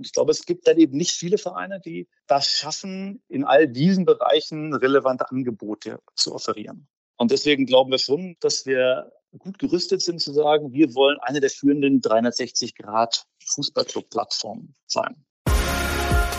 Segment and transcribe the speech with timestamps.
[0.00, 3.68] Und ich glaube, es gibt dann eben nicht viele Vereine, die das schaffen, in all
[3.68, 6.88] diesen Bereichen relevante Angebote zu offerieren.
[7.18, 11.40] Und deswegen glauben wir schon, dass wir gut gerüstet sind zu sagen, wir wollen eine
[11.40, 15.22] der führenden 360 Grad Fußballclub-Plattformen sein.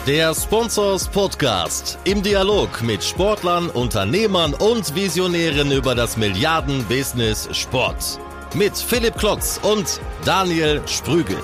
[0.08, 8.18] Der Sponsors Podcast im Dialog mit Sportlern, Unternehmern und Visionären über das Milliarden-Business Sport.
[8.56, 11.38] Mit Philipp Klotz und Daniel Sprügel.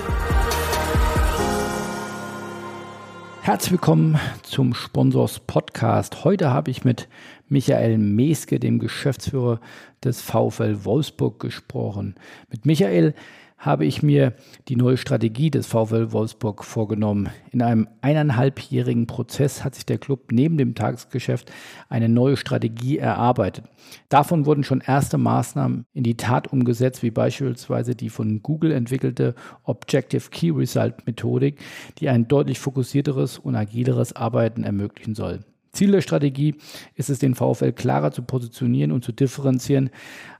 [3.49, 6.23] Herzlich willkommen zum Sponsors Podcast.
[6.23, 7.07] Heute habe ich mit
[7.47, 9.59] Michael Meske, dem Geschäftsführer
[10.03, 12.13] des VfL Wolfsburg, gesprochen.
[12.51, 13.15] Mit Michael
[13.59, 14.33] habe ich mir
[14.69, 17.29] die neue Strategie des VfL Wolfsburg vorgenommen.
[17.51, 21.51] In einem eineinhalbjährigen Prozess hat sich der Club neben dem Tagesgeschäft
[21.89, 23.65] eine neue Strategie erarbeitet.
[24.07, 29.35] Davon wurden schon erste Maßnahmen in die Tat umgesetzt, wie beispielsweise die von Google entwickelte
[29.63, 31.59] Objective Key Result Methodik,
[31.99, 35.41] die ein deutlich fokussierteres und agileres Arbeiten ermöglichen soll.
[35.71, 36.55] Ziel der Strategie
[36.95, 39.89] ist es, den VfL klarer zu positionieren und zu differenzieren.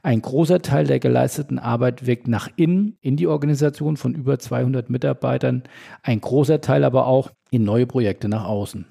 [0.02, 4.90] Ein großer Teil der geleisteten Arbeit wirkt nach innen in die Organisation von über 200
[4.90, 5.64] Mitarbeitern,
[6.04, 8.86] ein großer Teil aber auch in neue Projekte nach außen.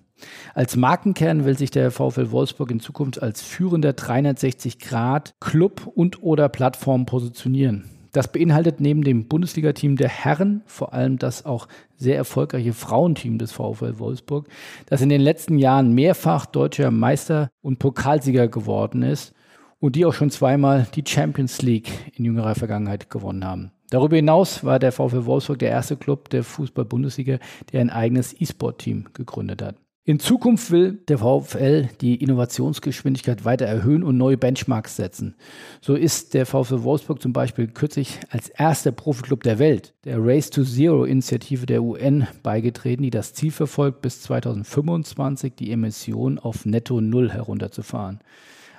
[0.54, 6.22] Als Markenkern will sich der VfL Wolfsburg in Zukunft als führender 360 Grad Club und
[6.22, 7.97] oder Plattform positionieren.
[8.12, 13.52] Das beinhaltet neben dem Bundesliga-Team der Herren vor allem das auch sehr erfolgreiche Frauenteam des
[13.52, 14.48] VfL Wolfsburg,
[14.86, 19.34] das in den letzten Jahren mehrfach deutscher Meister und Pokalsieger geworden ist
[19.80, 23.72] und die auch schon zweimal die Champions League in jüngerer Vergangenheit gewonnen haben.
[23.90, 27.38] Darüber hinaus war der VfL Wolfsburg der erste Club der Fußball-Bundesliga,
[27.72, 29.76] der ein eigenes E-Sport-Team gegründet hat.
[30.08, 35.34] In Zukunft will der VfL die Innovationsgeschwindigkeit weiter erhöhen und neue Benchmarks setzen.
[35.82, 40.48] So ist der VfL Wolfsburg zum Beispiel kürzlich als erster Profiklub der Welt der Race
[40.48, 46.64] to Zero Initiative der UN beigetreten, die das Ziel verfolgt, bis 2025 die Emissionen auf
[46.64, 48.20] Netto Null herunterzufahren.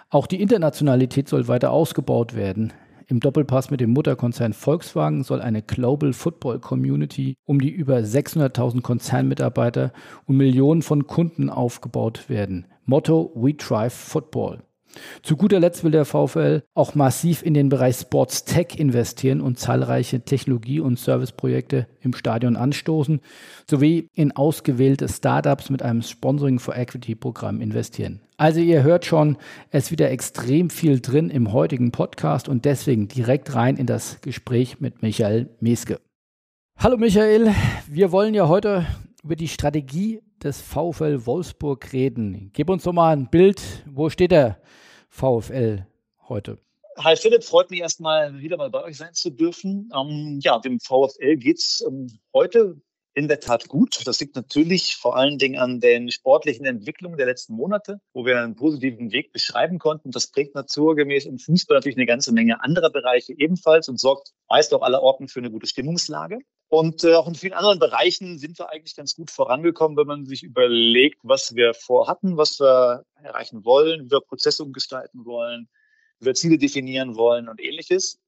[0.09, 2.73] Auch die Internationalität soll weiter ausgebaut werden.
[3.09, 8.81] Im Doppelpass mit dem Mutterkonzern Volkswagen soll eine Global Football Community um die über 600.000
[8.81, 9.93] Konzernmitarbeiter
[10.27, 12.67] und Millionen von Kunden aufgebaut werden.
[12.85, 14.61] Motto We Drive Football.
[15.21, 19.59] Zu guter Letzt will der VfL auch massiv in den Bereich Sports Tech investieren und
[19.59, 23.21] zahlreiche Technologie- und Serviceprojekte im Stadion anstoßen,
[23.69, 28.21] sowie in ausgewählte Startups mit einem Sponsoring for Equity Programm investieren.
[28.37, 29.37] Also ihr hört schon,
[29.69, 34.21] es ist wieder extrem viel drin im heutigen Podcast und deswegen direkt rein in das
[34.21, 35.99] Gespräch mit Michael Meske.
[36.77, 37.53] Hallo Michael,
[37.89, 38.87] wir wollen ja heute
[39.23, 42.51] über die Strategie des VfL Wolfsburg reden.
[42.53, 44.57] Gib uns doch mal ein Bild, wo steht der
[45.09, 45.85] VfL
[46.27, 46.59] heute?
[46.97, 49.89] Hi Philipp, freut mich erstmal wieder mal bei euch sein zu dürfen.
[49.95, 52.81] Ähm, ja, dem VfL geht es ähm, heute
[53.13, 54.05] in der Tat gut.
[54.05, 58.39] Das liegt natürlich vor allen Dingen an den sportlichen Entwicklungen der letzten Monate, wo wir
[58.39, 60.11] einen positiven Weg beschreiben konnten.
[60.11, 64.73] Das prägt naturgemäß im Fußball natürlich eine ganze Menge anderer Bereiche ebenfalls und sorgt meist
[64.73, 66.39] auch aller Orten für eine gute Stimmungslage.
[66.69, 70.25] Und äh, auch in vielen anderen Bereichen sind wir eigentlich ganz gut vorangekommen, wenn man
[70.25, 75.67] sich überlegt, was wir vorhatten, was wir erreichen wollen, wie wir Prozesse umgestalten wollen,
[76.19, 78.19] wie wir Ziele definieren wollen und ähnliches.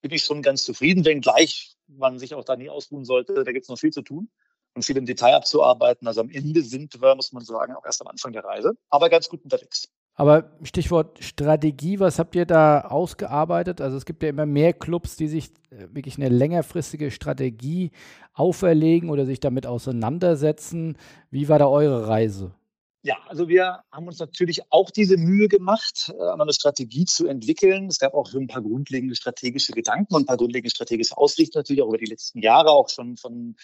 [0.00, 3.44] Bin ich schon ganz zufrieden, wenngleich man sich auch da nie ausruhen sollte.
[3.44, 4.30] Da gibt es noch viel zu tun
[4.74, 6.08] und viel im Detail abzuarbeiten.
[6.08, 9.10] Also am Ende sind wir, muss man sagen, auch erst am Anfang der Reise, aber
[9.10, 9.90] ganz gut unterwegs.
[10.14, 13.80] Aber Stichwort Strategie, was habt ihr da ausgearbeitet?
[13.80, 17.90] Also es gibt ja immer mehr Clubs, die sich äh, wirklich eine längerfristige Strategie
[18.34, 20.98] auferlegen oder sich damit auseinandersetzen.
[21.30, 22.54] Wie war da eure Reise?
[23.02, 27.86] Ja, also wir haben uns natürlich auch diese Mühe gemacht, äh, eine Strategie zu entwickeln.
[27.86, 31.82] Es gab auch ein paar grundlegende strategische Gedanken und ein paar grundlegende strategische Ausrichtungen natürlich
[31.82, 33.56] auch über die letzten Jahre, auch schon von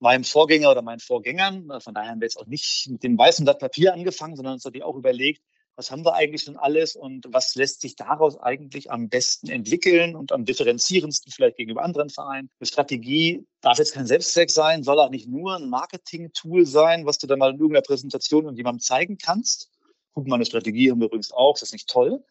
[0.00, 1.80] meinem Vorgänger oder meinen Vorgängern.
[1.80, 4.64] Von daher haben wir jetzt auch nicht mit dem weißen Blatt Papier angefangen, sondern uns
[4.64, 5.42] natürlich auch überlegt,
[5.76, 10.14] was haben wir eigentlich schon alles und was lässt sich daraus eigentlich am besten entwickeln
[10.14, 12.48] und am differenzierendsten vielleicht gegenüber anderen Vereinen.
[12.60, 17.18] Eine Strategie darf jetzt kein Selbstzweck sein, soll auch nicht nur ein Marketing-Tool sein, was
[17.18, 19.70] du dann mal in irgendeiner Präsentation und jemandem zeigen kannst.
[20.12, 22.22] Guck mal, eine Strategie haben wir übrigens auch, das ist nicht toll.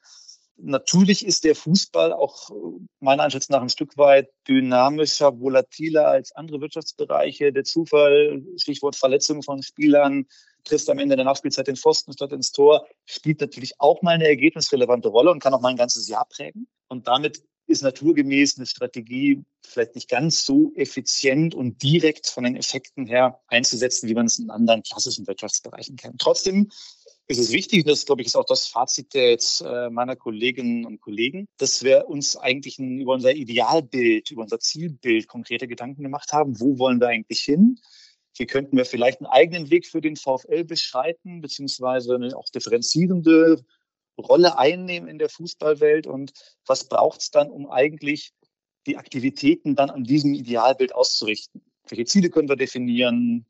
[0.56, 2.52] Natürlich ist der Fußball auch
[3.00, 7.52] meiner Einschätzung nach ein Stück weit dynamischer, volatiler als andere Wirtschaftsbereiche.
[7.52, 10.28] Der Zufall, Stichwort Verletzungen von Spielern,
[10.64, 14.28] triffst am Ende der Nachspielzeit den Pfosten statt ins Tor, spielt natürlich auch mal eine
[14.28, 16.68] ergebnisrelevante Rolle und kann auch mal ein ganzes Jahr prägen.
[16.88, 22.56] Und damit ist naturgemäß eine Strategie vielleicht nicht ganz so effizient und direkt von den
[22.56, 26.20] Effekten her einzusetzen, wie man es in anderen klassischen Wirtschaftsbereichen kennt.
[26.20, 26.70] Trotzdem
[27.28, 30.18] ist es wichtig, und das, glaube ich, ist auch das Fazit der jetzt äh, meiner
[30.18, 36.04] Kolleginnen und Kollegen, dass wir uns eigentlich über unser Idealbild, über unser Zielbild konkrete Gedanken
[36.04, 36.60] gemacht haben.
[36.60, 37.80] Wo wollen wir eigentlich hin?
[38.38, 43.64] Wie könnten wir vielleicht einen eigenen Weg für den VfL beschreiten, beziehungsweise eine auch differenzierende
[44.18, 46.08] Rolle einnehmen in der Fußballwelt?
[46.08, 46.32] Und
[46.66, 48.34] was braucht es dann, um eigentlich
[48.88, 51.62] die Aktivitäten dann an diesem Idealbild auszurichten?
[51.88, 53.46] Welche Ziele können wir definieren?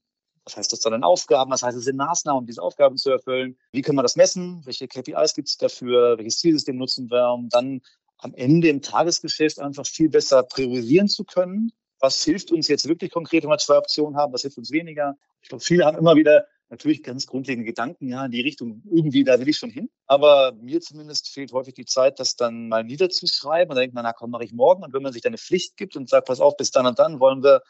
[0.45, 1.51] Was heißt das dann in Aufgaben?
[1.51, 3.57] Was heißt es in Maßnahmen, um diese Aufgaben zu erfüllen?
[3.71, 4.61] Wie können wir das messen?
[4.65, 6.17] Welche KPIs gibt es dafür?
[6.17, 7.81] Welches Zielsystem nutzen wir, um dann
[8.17, 11.71] am Ende im Tagesgeschäft einfach viel besser priorisieren zu können?
[12.03, 14.33] Was hilft uns jetzt wirklich konkret, wenn wir zwei Optionen haben?
[14.33, 15.15] Was hilft uns weniger?
[15.41, 19.23] Ich glaube, viele haben immer wieder natürlich ganz grundlegende Gedanken, ja, in die Richtung, irgendwie,
[19.23, 19.89] da will ich schon hin.
[20.05, 23.69] Aber mir zumindest fehlt häufig die Zeit, das dann mal niederzuschreiben.
[23.69, 24.83] Und dann denkt man, na komm, mache ich morgen.
[24.83, 27.21] Und wenn man sich eine Pflicht gibt und sagt, pass auf, bis dann und dann
[27.21, 27.61] wollen wir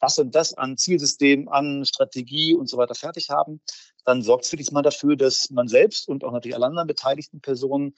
[0.00, 3.62] das und das an Zielsystem, an Strategie und so weiter fertig haben,
[4.04, 7.40] dann sorgt es wirklich mal dafür, dass man selbst und auch natürlich alle anderen beteiligten
[7.40, 7.94] Personen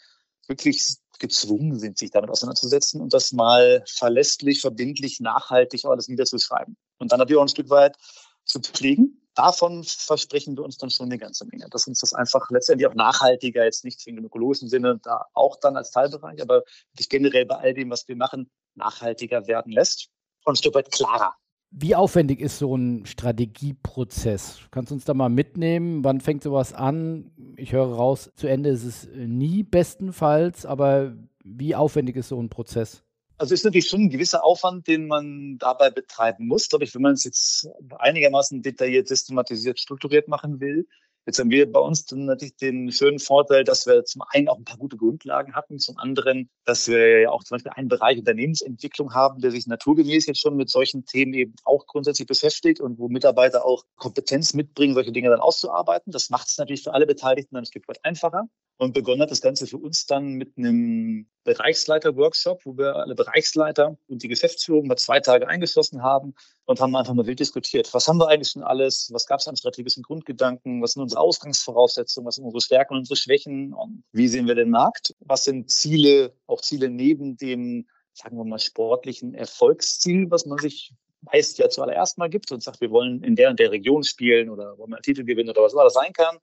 [0.50, 6.76] wirklich gezwungen sind, sich damit auseinanderzusetzen und das mal verlässlich, verbindlich, nachhaltig alles niederzuschreiben.
[6.98, 7.96] Und dann natürlich auch ein Stück weit
[8.44, 9.16] zu pflegen.
[9.34, 12.94] Davon versprechen wir uns dann schon eine ganze Menge, dass uns das einfach letztendlich auch
[12.94, 16.64] nachhaltiger, jetzt nicht im ökologischen Sinne, da auch dann als Teilbereich, aber
[17.08, 20.08] generell bei all dem, was wir machen, nachhaltiger werden lässt
[20.44, 21.34] und ein Stück weit klarer
[21.70, 24.58] wie aufwendig ist so ein Strategieprozess?
[24.70, 26.02] Kannst du uns da mal mitnehmen?
[26.02, 27.30] Wann fängt sowas an?
[27.56, 31.14] Ich höre raus, zu Ende ist es nie bestenfalls, aber
[31.44, 33.04] wie aufwendig ist so ein Prozess?
[33.38, 37.02] Also ist natürlich schon ein gewisser Aufwand, den man dabei betreiben muss, glaube ich, wenn
[37.02, 40.86] man es jetzt einigermaßen detailliert, systematisiert, strukturiert machen will.
[41.26, 44.56] Jetzt haben wir bei uns dann natürlich den schönen Vorteil, dass wir zum einen auch
[44.56, 48.18] ein paar gute Grundlagen hatten, zum anderen, dass wir ja auch zum Beispiel einen Bereich
[48.18, 52.98] Unternehmensentwicklung haben, der sich naturgemäß jetzt schon mit solchen Themen eben auch grundsätzlich beschäftigt und
[52.98, 56.10] wo Mitarbeiter auch Kompetenz mitbringen, solche Dinge dann auszuarbeiten.
[56.10, 58.48] Das macht es natürlich für alle Beteiligten dann ein Stück weit einfacher.
[58.80, 63.98] Und begonnen hat das Ganze für uns dann mit einem Bereichsleiter-Workshop, wo wir alle Bereichsleiter
[64.08, 66.34] und die Geschäftsführung mal zwei Tage eingeschlossen haben
[66.64, 67.92] und haben einfach mal wild diskutiert.
[67.92, 69.10] Was haben wir eigentlich schon alles?
[69.12, 70.80] Was gab es an strategischen Grundgedanken?
[70.80, 72.26] Was sind unsere Ausgangsvoraussetzungen?
[72.26, 73.74] Was sind unsere Stärken und unsere Schwächen?
[73.74, 75.14] Und wie sehen wir den Markt?
[75.20, 80.94] Was sind Ziele, auch Ziele neben dem, sagen wir mal, sportlichen Erfolgsziel, was man sich
[81.32, 84.48] meist ja zuallererst mal gibt und sagt, wir wollen in der und der Region spielen
[84.48, 86.38] oder wollen einen Titel gewinnen oder was immer das sein kann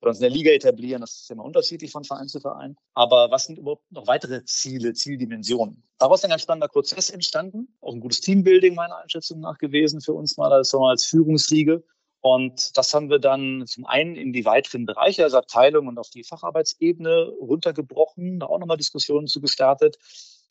[0.00, 1.00] oder uns in der Liga etablieren.
[1.00, 2.76] Das ist immer unterschiedlich von Verein zu Verein.
[2.94, 5.82] Aber was sind überhaupt noch weitere Ziele, Zieldimensionen?
[5.98, 7.74] Daraus ist ein ganz spannender Prozess entstanden.
[7.80, 11.82] Auch ein gutes Teambuilding meiner Einschätzung nach gewesen für uns mal als, als Führungsriege.
[12.20, 16.10] Und das haben wir dann zum einen in die weiteren Bereiche, also Abteilung und auf
[16.10, 19.96] die Facharbeitsebene runtergebrochen, da auch nochmal Diskussionen zu gestartet.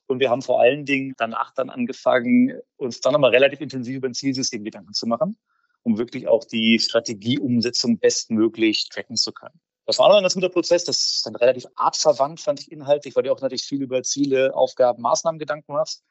[0.07, 4.07] Und wir haben vor allen Dingen danach dann angefangen, uns dann nochmal relativ intensiv über
[4.07, 5.37] ein Zielsystem Gedanken zu machen
[5.83, 9.59] um wirklich auch die Strategieumsetzung bestmöglich tracken zu können.
[9.85, 10.83] Das war noch ein ganz guter Prozess.
[10.83, 14.55] Das ist dann relativ artverwandt, fand ich inhaltlich, weil du auch natürlich viel über Ziele,
[14.55, 16.03] Aufgaben, Maßnahmen Gedanken machst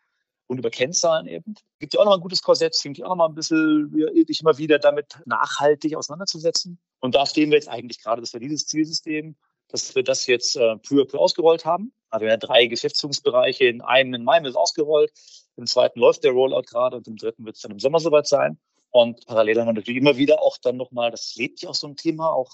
[0.49, 1.55] und über Kennzahlen eben.
[1.79, 3.93] Gibt ja auch noch ein gutes Korsett, fängt ja auch noch mal ein bisschen
[4.27, 6.79] dich immer wieder damit nachhaltig auseinanderzusetzen.
[7.01, 9.37] Und da stehen wir jetzt eigentlich gerade, dass wir dieses Zielsystem,
[9.69, 11.93] dass wir das jetzt äh, peu à peu ausgerollt haben.
[12.11, 13.65] Also wir haben ja drei Geschäftsführungsbereiche.
[13.65, 15.13] In einem in Mai ist ausgerollt,
[15.57, 18.27] im zweiten läuft der Rollout gerade und im dritten wird es dann im Sommer soweit
[18.27, 18.59] sein.
[18.91, 21.87] Und parallel haben wir natürlich immer wieder auch dann nochmal, das lebt ja auch so
[21.87, 22.51] ein Thema, auch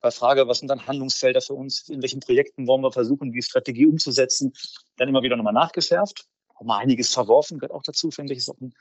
[0.00, 3.40] bei Frage, was sind dann Handlungsfelder für uns, in welchen Projekten wollen wir versuchen, die
[3.40, 4.52] Strategie umzusetzen,
[4.96, 6.26] dann immer wieder nochmal nachgeschärft.
[6.62, 8.72] Auch mal einiges verworfen, gehört auch dazu, finde ich, ist auch ein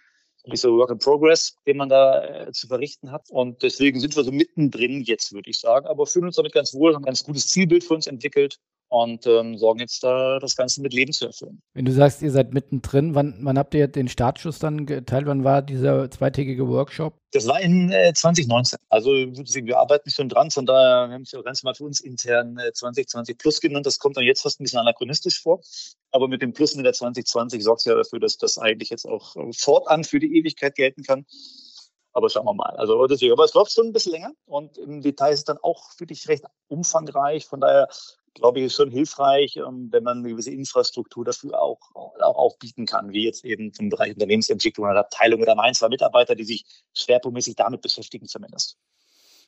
[0.53, 3.29] so Work in Progress, den man da äh, zu verrichten hat.
[3.31, 6.75] Und deswegen sind wir so mittendrin jetzt, würde ich sagen, aber fühlen uns damit ganz
[6.75, 8.59] wohl, haben ein ganz gutes Zielbild für uns entwickelt
[8.91, 11.61] und ähm, sorgen jetzt da das Ganze mit Leben zu erfüllen.
[11.73, 15.27] Wenn du sagst, ihr seid mittendrin, wann, wann habt ihr den Startschuss dann geteilt?
[15.27, 17.13] Wann war dieser zweitägige Workshop?
[17.31, 18.77] Das war in äh, 2019.
[18.89, 22.73] Also wir arbeiten schon dran, von daher haben wir ganz mal für uns intern äh,
[22.73, 23.85] 2020 Plus genannt.
[23.85, 25.61] Das kommt dann jetzt fast ein bisschen anachronistisch vor.
[26.11, 29.05] Aber mit dem Plus in der 2020 sorgt es ja dafür, dass das eigentlich jetzt
[29.05, 31.25] auch äh, fortan für die Ewigkeit gelten kann.
[32.11, 32.75] Aber schauen wir mal.
[32.75, 35.59] Also deswegen, aber es läuft schon ein bisschen länger und im Detail ist es dann
[35.61, 37.45] auch wirklich recht umfangreich.
[37.45, 37.87] Von daher
[38.33, 42.57] glaube ich, ist schon hilfreich, ähm, wenn man eine gewisse Infrastruktur dafür auch, auch, auch
[42.57, 46.45] bieten kann, wie jetzt eben im Bereich Unternehmensentwicklung oder Abteilung oder ein, zwei Mitarbeiter, die
[46.45, 48.77] sich schwerpunktmäßig damit beschäftigen zumindest.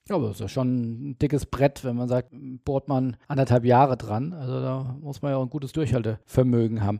[0.09, 2.33] Ja, aber das ist ja schon ein dickes Brett, wenn man sagt,
[2.65, 4.33] bohrt man anderthalb Jahre dran.
[4.33, 6.99] Also da muss man ja auch ein gutes Durchhaltevermögen haben.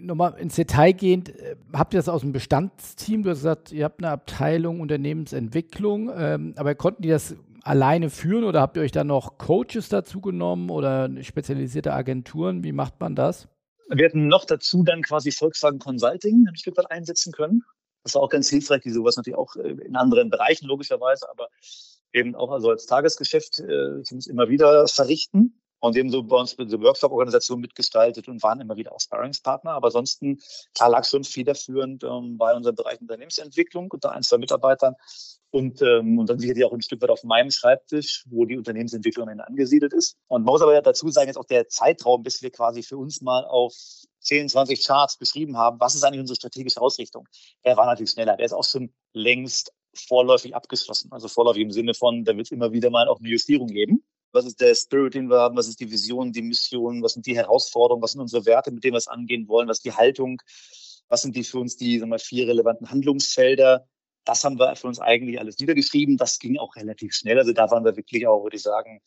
[0.00, 3.24] Nochmal ins Detail gehend, äh, habt ihr das aus dem Bestandsteam?
[3.24, 7.34] Du hast gesagt, ihr habt eine Abteilung Unternehmensentwicklung, ähm, aber konnten die das
[7.64, 12.62] alleine führen oder habt ihr euch dann noch Coaches dazu genommen oder spezialisierte Agenturen?
[12.62, 13.48] Wie macht man das?
[13.88, 17.62] Wir hätten noch dazu dann quasi Volkswagen Consulting ein Stück weit einsetzen können.
[18.02, 21.48] Das war auch ganz hilfreich, die sowas natürlich auch äh, in anderen Bereichen logischerweise, aber
[22.12, 25.60] eben auch also als Tagesgeschäft äh, immer wieder verrichten.
[25.80, 29.72] Und eben so bei uns mit der Workshop-Organisation mitgestaltet und waren immer wieder auch Sparringspartner.
[29.72, 30.40] Aber ansonsten,
[30.74, 34.94] klar lag schon federführend ähm, bei unserem Bereich Unternehmensentwicklung unter ein, zwei Mitarbeitern
[35.50, 39.28] und, ähm, und dann sicherlich auch ein Stück weit auf meinem Schreibtisch, wo die Unternehmensentwicklung
[39.28, 40.16] angesiedelt ist.
[40.26, 42.96] Und man muss aber ja dazu sagen, jetzt auch der Zeitraum, bis wir quasi für
[42.96, 43.74] uns mal auf
[44.20, 47.28] 10, 20 Charts beschrieben haben, was ist eigentlich unsere strategische Ausrichtung,
[47.64, 48.36] der war natürlich schneller.
[48.36, 51.12] Der ist auch schon längst vorläufig abgeschlossen.
[51.12, 54.02] Also vorläufig im Sinne von, da wird es immer wieder mal auch eine Justierung geben
[54.34, 57.26] was ist der Spirit, den wir haben, was ist die Vision, die Mission, was sind
[57.26, 59.92] die Herausforderungen, was sind unsere Werte, mit denen wir es angehen wollen, was ist die
[59.92, 60.42] Haltung,
[61.08, 63.86] was sind die für uns die sagen wir, vier relevanten Handlungsfelder.
[64.24, 66.16] Das haben wir für uns eigentlich alles niedergeschrieben.
[66.16, 67.38] Das ging auch relativ schnell.
[67.38, 69.00] Also da waren wir wirklich auch, würde ich sagen,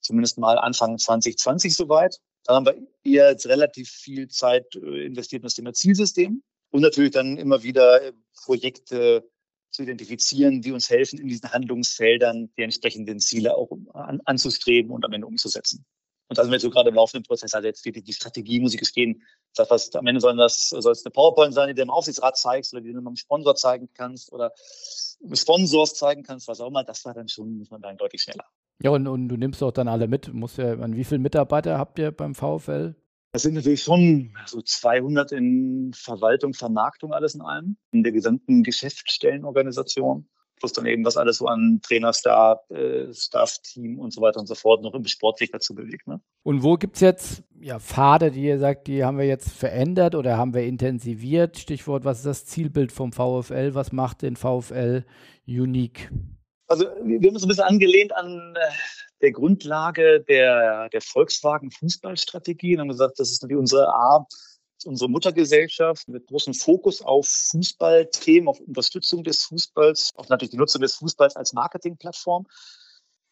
[0.00, 2.18] zumindest mal Anfang 2020 soweit.
[2.44, 7.12] Da haben wir jetzt relativ viel Zeit äh, investiert in das Thema Zielsystem und natürlich
[7.12, 8.12] dann immer wieder äh,
[8.44, 9.28] Projekte
[9.76, 15.04] zu identifizieren, die uns helfen, in diesen Handlungsfeldern die entsprechenden Ziele auch an, anzustreben und
[15.04, 15.84] am Ende umzusetzen.
[16.28, 17.54] Und da sind wir so gerade im laufenden Prozess.
[17.54, 19.22] Also jetzt die, die Strategie, muss ich gestehen,
[19.54, 22.36] das was am Ende soll das soll es eine PowerPoint sein, die du im Aufsichtsrat
[22.36, 24.52] zeigst oder die du einem Sponsor zeigen kannst oder
[25.32, 26.82] Sponsors zeigen kannst, was auch immer.
[26.82, 28.44] Das war dann schon, muss man sagen, deutlich schneller.
[28.82, 30.32] Ja, und, und du nimmst auch dann alle mit.
[30.34, 32.96] Musst ja, wie viele Mitarbeiter habt ihr beim VfL?
[33.36, 38.62] Das sind natürlich schon so 200 in Verwaltung, Vermarktung, alles in allem, in der gesamten
[38.62, 40.26] Geschäftsstellenorganisation.
[40.58, 44.54] Plus dann eben, was alles so an Trainerstab, äh, Staff-Team und so weiter und so
[44.54, 46.06] fort noch im Sport sich dazu bewegt.
[46.06, 46.18] Ne?
[46.44, 50.14] Und wo gibt es jetzt ja, Pfade, die ihr sagt, die haben wir jetzt verändert
[50.14, 51.58] oder haben wir intensiviert?
[51.58, 53.74] Stichwort, was ist das Zielbild vom VfL?
[53.74, 55.04] Was macht den VfL
[55.46, 56.10] unique?
[56.68, 58.72] Also wir haben uns ein bisschen angelehnt an äh,
[59.20, 64.26] der Grundlage der, der Volkswagen Fußballstrategie und haben gesagt, das ist natürlich unsere A,
[64.84, 70.82] unsere Muttergesellschaft mit großem Fokus auf Fußballthemen, auf Unterstützung des Fußballs, auch natürlich die Nutzung
[70.82, 72.46] des Fußballs als Marketingplattform.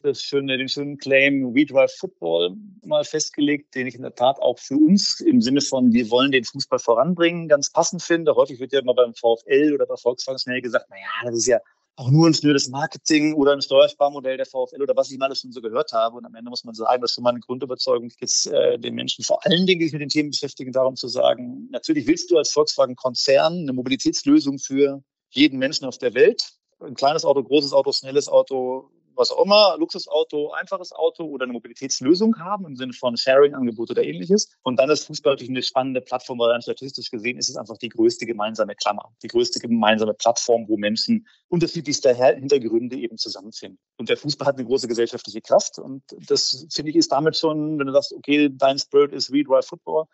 [0.03, 4.39] Das schöne, den schönen Claim We Drive Football mal festgelegt, den ich in der Tat
[4.39, 8.35] auch für uns im Sinne von wir wollen den Fußball voranbringen ganz passend finde.
[8.35, 11.59] Häufig wird ja immer beim VfL oder bei Volkswagen schnell gesagt, naja, das ist ja
[11.97, 15.41] auch nur ein schnödes Marketing oder ein Steuersparmodell der VfL oder was ich mal alles
[15.41, 16.17] schon so gehört habe.
[16.17, 18.95] Und am Ende muss man sagen, das ist schon mal eine Grundüberzeugung, jetzt äh, den
[18.95, 22.31] Menschen vor allen Dingen, die sich mit den Themen beschäftigen, darum zu sagen, natürlich willst
[22.31, 26.51] du als Volkswagen-Konzern eine Mobilitätslösung für jeden Menschen auf der Welt.
[26.81, 31.53] Ein kleines Auto, großes Auto, schnelles Auto, was auch immer, Luxusauto, einfaches Auto oder eine
[31.53, 34.49] Mobilitätslösung haben im Sinne von Sharing-Angebot oder ähnliches.
[34.63, 37.79] Und dann ist Fußball natürlich eine spannende Plattform, weil dann statistisch gesehen ist es einfach
[37.79, 43.79] die größte gemeinsame Klammer, die größte gemeinsame Plattform, wo Menschen unterschiedlichster Hintergründe eben zusammenfinden.
[43.97, 47.79] Und der Fußball hat eine große gesellschaftliche Kraft und das finde ich ist damit schon,
[47.79, 50.07] wenn du sagst, okay, dein Spirit ist We Drive Football,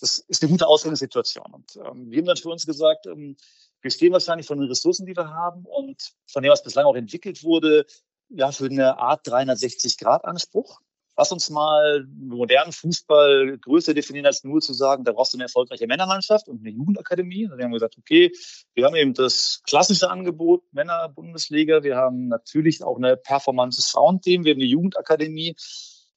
[0.00, 1.46] das ist eine gute Ausgangssituation.
[1.52, 3.36] Und ähm, wir haben dann für uns gesagt, ähm,
[3.80, 6.96] wir stehen wahrscheinlich von den Ressourcen, die wir haben und von dem, was bislang auch
[6.96, 7.86] entwickelt wurde,
[8.28, 10.80] ja, für eine Art 360-Grad-Anspruch.
[11.18, 15.44] Lass uns mal modernen Fußball größer definieren, als nur zu sagen, da brauchst du eine
[15.44, 17.46] erfolgreiche Männermannschaft und eine Jugendakademie.
[17.46, 18.32] Da haben wir gesagt, okay,
[18.74, 21.82] wir haben eben das klassische Angebot Männer-Bundesliga.
[21.82, 24.44] Wir haben natürlich auch eine Performance-Frauenteam.
[24.44, 25.56] Wir haben eine Jugendakademie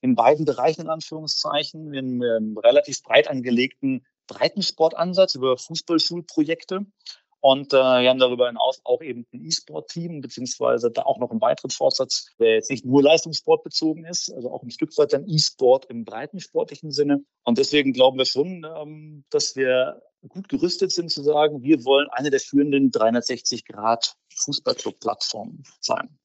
[0.02, 1.92] in beiden Bereichen, in Anführungszeichen.
[1.92, 6.86] Wir haben einen relativ breit angelegten Breitensportansatz über Fußballschulprojekte.
[7.42, 11.42] Und äh, wir haben darüber hinaus auch eben ein E-Sport-Team, beziehungsweise da auch noch einen
[11.42, 15.28] weiteren Vorsatz, der jetzt nicht nur Leistungssport bezogen ist, also auch ein Stück weit dann
[15.28, 17.24] E-Sport im breiten sportlichen Sinne.
[17.44, 22.10] Und deswegen glauben wir schon, ähm, dass wir gut gerüstet sind zu sagen, wir wollen
[22.12, 26.20] eine der führenden 360 Grad Fußballclub-Plattformen sein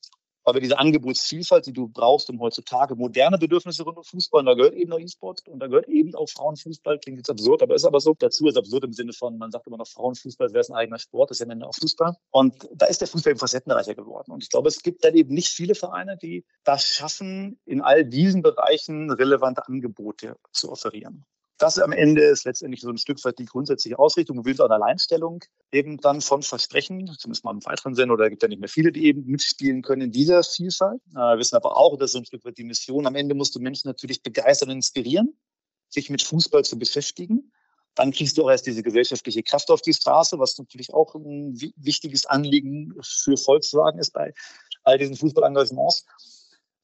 [0.53, 4.55] wir diese Angebotsvielfalt, die du brauchst, um heutzutage moderne Bedürfnisse rund um Fußball, und da
[4.55, 7.85] gehört eben noch E-Sport und da gehört eben auch Frauenfußball, klingt jetzt absurd, aber ist
[7.85, 8.15] aber so.
[8.19, 10.99] Dazu ist absurd im Sinne von, man sagt immer noch Frauenfußball, wäre es ein eigener
[10.99, 12.15] Sport, das ist ja Ende auch Fußball.
[12.31, 14.33] Und da ist der Fußball eben facettenreicher geworden.
[14.33, 18.05] Und ich glaube, es gibt dann eben nicht viele Vereine, die das schaffen, in all
[18.05, 21.25] diesen Bereichen relevante Angebote zu offerieren
[21.59, 24.41] das am Ende ist letztendlich so ein Stück weit die grundsätzliche Ausrichtung.
[24.41, 28.49] Auch eine Alleinstellung eben dann von Versprechen, zumindest mal im weiteren Sinne, oder gibt ja
[28.49, 31.01] nicht mehr viele, die eben mitspielen können in dieser Vielfalt.
[31.13, 33.07] Äh, wir wissen aber auch, das ist so ein Stück weit die Mission.
[33.07, 35.37] Am Ende musst du Menschen natürlich begeistern und inspirieren,
[35.89, 37.53] sich mit Fußball zu beschäftigen.
[37.95, 41.57] Dann kriegst du auch erst diese gesellschaftliche Kraft auf die Straße, was natürlich auch ein
[41.77, 44.35] wichtiges Anliegen für Volkswagen ist bei
[44.83, 46.05] all diesen Fußballengagements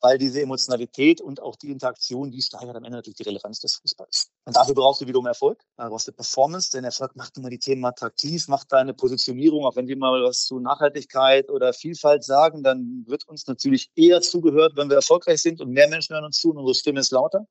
[0.01, 3.75] weil diese Emotionalität und auch die Interaktion, die steigert am Ende natürlich die Relevanz des
[3.77, 4.31] Fußballs.
[4.45, 5.63] Und dafür brauchst du wiederum Erfolg.
[5.77, 9.77] Da brauchst du Performance, denn Erfolg macht immer die Themen attraktiv, macht deine Positionierung, auch
[9.77, 14.73] wenn wir mal was zu Nachhaltigkeit oder Vielfalt sagen, dann wird uns natürlich eher zugehört,
[14.77, 17.47] wenn wir erfolgreich sind und mehr Menschen hören uns zu und unsere Stimme ist lauter.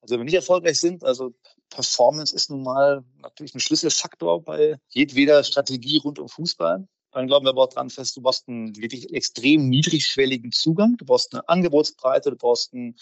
[0.00, 1.32] Also wenn wir nicht erfolgreich sind, also
[1.70, 6.86] Performance ist nun mal natürlich ein Schlüsselfaktor bei jedweder Strategie rund um Fußball.
[7.14, 11.04] Dann glauben wir aber auch dran fest, du brauchst einen wirklich extrem niedrigschwelligen Zugang, du
[11.04, 12.96] brauchst eine Angebotsbreite, du brauchst ein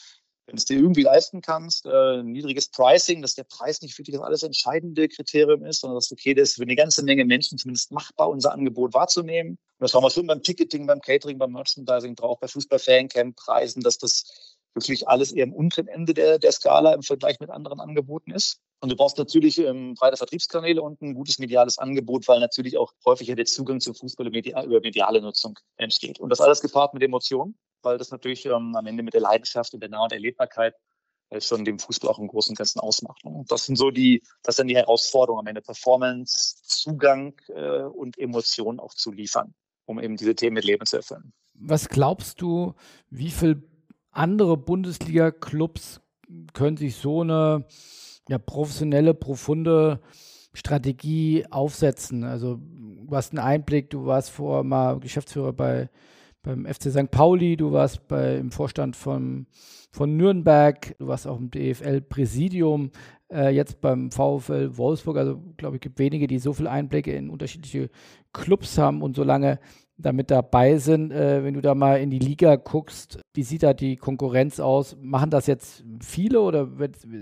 [0.47, 4.15] wenn es dir irgendwie leisten kannst, äh, niedriges Pricing, dass der Preis nicht für dich
[4.15, 7.59] das alles entscheidende Kriterium ist, sondern dass okay, das ist für eine ganze Menge Menschen
[7.59, 9.53] zumindest machbar, unser Angebot wahrzunehmen.
[9.53, 13.99] Und das haben wir schon beim Ticketing, beim Catering, beim Merchandising drauf, bei Fußball-Fancamp-Preisen, dass
[13.99, 18.33] das wirklich alles eher am unteren Ende der, der Skala im Vergleich mit anderen Angeboten
[18.33, 18.61] ist.
[18.83, 22.93] Und du brauchst natürlich ähm, breite Vertriebskanäle und ein gutes mediales Angebot, weil natürlich auch
[23.07, 26.21] häufiger der Zugang zum Fußball über mediale Nutzung entsteht.
[26.21, 29.75] Und das alles gepaart mit Emotionen weil das natürlich ähm, am Ende mit der Leidenschaft
[29.75, 30.75] und der Nah- und Erlebbarkeit
[31.31, 33.25] äh, schon dem Fußball auch im Großen und Ganzen ausmacht.
[33.25, 38.19] Und das sind so die, das sind die Herausforderungen am Ende, Performance, Zugang äh, und
[38.19, 39.55] Emotionen auch zu liefern,
[39.87, 41.33] um eben diese Themen mit Leben zu erfüllen.
[41.55, 42.75] Was glaubst du,
[43.11, 43.63] wie viel
[44.11, 46.01] andere Bundesliga-Clubs
[46.55, 47.67] können sich so eine
[48.29, 50.01] ja, professionelle, profunde
[50.55, 52.25] Strategie aufsetzen?
[52.25, 55.89] Also du hast einen Einblick, du warst vorher mal Geschäftsführer bei
[56.43, 57.11] beim FC St.
[57.11, 59.47] Pauli, du warst bei, im Vorstand von,
[59.93, 62.91] von Nürnberg, du warst auch im DFL-Präsidium,
[63.33, 65.17] äh, jetzt beim VfL Wolfsburg.
[65.17, 67.91] Also, glaube ich, gibt wenige, die so viel Einblicke in unterschiedliche
[68.33, 69.61] Clubs haben und so lange
[69.97, 71.13] damit dabei sind.
[71.13, 74.97] Äh, wenn du da mal in die Liga guckst, wie sieht da die Konkurrenz aus?
[75.01, 76.69] Machen das jetzt viele oder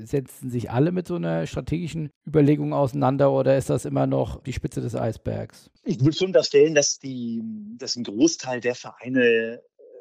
[0.05, 4.53] setzen sich alle mit so einer strategischen Überlegung auseinander oder ist das immer noch die
[4.53, 5.71] Spitze des Eisbergs?
[5.85, 7.43] Ich würde schon unterstellen, dass, die,
[7.79, 9.61] dass ein Großteil der Vereine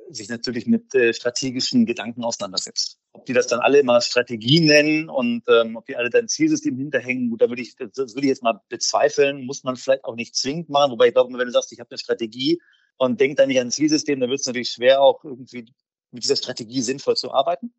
[0.10, 3.00] sich natürlich mit äh, strategischen Gedanken auseinandersetzt.
[3.14, 6.78] Ob die das dann alle immer Strategie nennen und ähm, ob die alle dann Zielsystem
[6.78, 10.16] hinterhängen, gut, da würde ich, das würde ich jetzt mal bezweifeln, muss man vielleicht auch
[10.16, 10.92] nicht zwingend machen.
[10.92, 12.60] Wobei ich glaube, wenn du sagst, ich habe eine Strategie
[12.98, 15.66] und denk dann nicht an ein Zielsystem, dann wird es natürlich schwer, auch irgendwie
[16.12, 17.74] mit dieser Strategie sinnvoll zu arbeiten.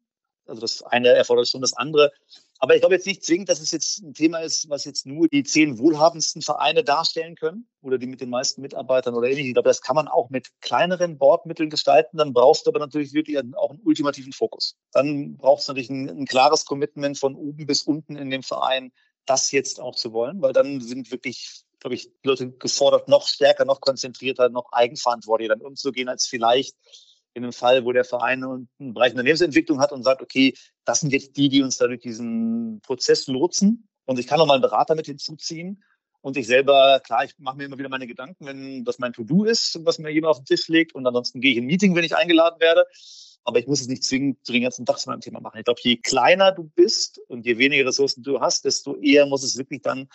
[0.51, 2.13] Also das eine erfordert schon das andere.
[2.59, 5.29] Aber ich glaube jetzt nicht zwingend, dass es jetzt ein Thema ist, was jetzt nur
[5.29, 9.47] die zehn wohlhabendsten Vereine darstellen können oder die mit den meisten Mitarbeitern oder ähnlich.
[9.47, 12.19] Ich glaube, das kann man auch mit kleineren Bordmitteln gestalten.
[12.19, 14.77] Dann brauchst du aber natürlich wirklich auch einen ultimativen Fokus.
[14.93, 18.93] Dann brauchst du natürlich ein, ein klares Commitment von oben bis unten in dem Verein,
[19.25, 23.65] das jetzt auch zu wollen, weil dann sind wirklich glaube ich, Leute gefordert, noch stärker,
[23.65, 26.77] noch konzentrierter, noch eigenverantwortlicher dann umzugehen, als vielleicht
[27.35, 31.13] in einem Fall, wo der Verein einen Bereich Unternehmensentwicklung hat und sagt, okay, das sind
[31.13, 33.89] jetzt die, die uns da durch diesen Prozess lotsen.
[34.05, 35.83] Und ich kann auch mal einen Berater mit hinzuziehen.
[36.23, 39.45] Und ich selber, klar, ich mache mir immer wieder meine Gedanken, wenn das mein To-Do
[39.45, 40.95] ist, was mir jemand auf den Tisch legt.
[40.95, 42.85] Und ansonsten gehe ich in ein Meeting, wenn ich eingeladen werde.
[43.45, 45.59] Aber ich muss es nicht zwingend den ganzen Tag zu meinem Thema machen.
[45.59, 49.43] Ich glaube, je kleiner du bist und je weniger Ressourcen du hast, desto eher muss
[49.43, 50.09] es wirklich dann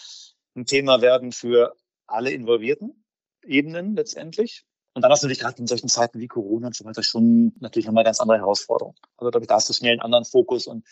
[0.55, 3.03] ein Thema werden für alle involvierten
[3.43, 4.63] Ebenen letztendlich.
[4.95, 7.53] Und dann hast du dich gerade in solchen Zeiten wie Corona und so weiter schon
[7.59, 8.95] natürlich nochmal ganz andere Herausforderungen.
[9.17, 10.85] Also da hast du schnell einen anderen Fokus und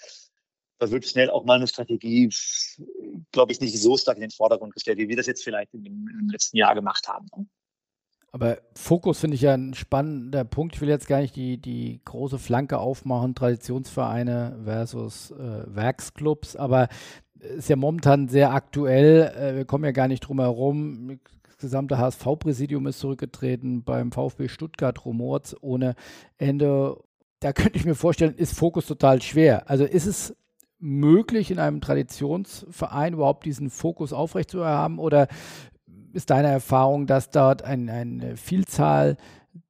[0.77, 2.29] da wird schnell auch mal eine Strategie,
[3.31, 6.29] glaube ich, nicht so stark in den Vordergrund gestellt, wie wir das jetzt vielleicht im
[6.29, 7.27] letzten Jahr gemacht haben.
[7.35, 7.45] Ne?
[8.33, 10.75] Aber Fokus finde ich ja ein spannender Punkt.
[10.75, 16.89] Ich will jetzt gar nicht die, die große Flanke aufmachen, Traditionsvereine versus äh, Werksclubs, aber
[17.39, 19.31] ist ja momentan sehr aktuell.
[19.37, 21.19] Äh, wir kommen ja gar nicht drum herum
[21.63, 25.95] gesamte HSV-Präsidium ist zurückgetreten, beim VfB Stuttgart rumort ohne
[26.37, 26.97] Ende.
[27.39, 29.69] Da könnte ich mir vorstellen, ist Fokus total schwer.
[29.69, 30.35] Also ist es
[30.79, 35.27] möglich, in einem Traditionsverein überhaupt diesen Fokus aufrechtzuerhaben oder
[36.11, 39.17] ist deine Erfahrung, dass dort ein, eine Vielzahl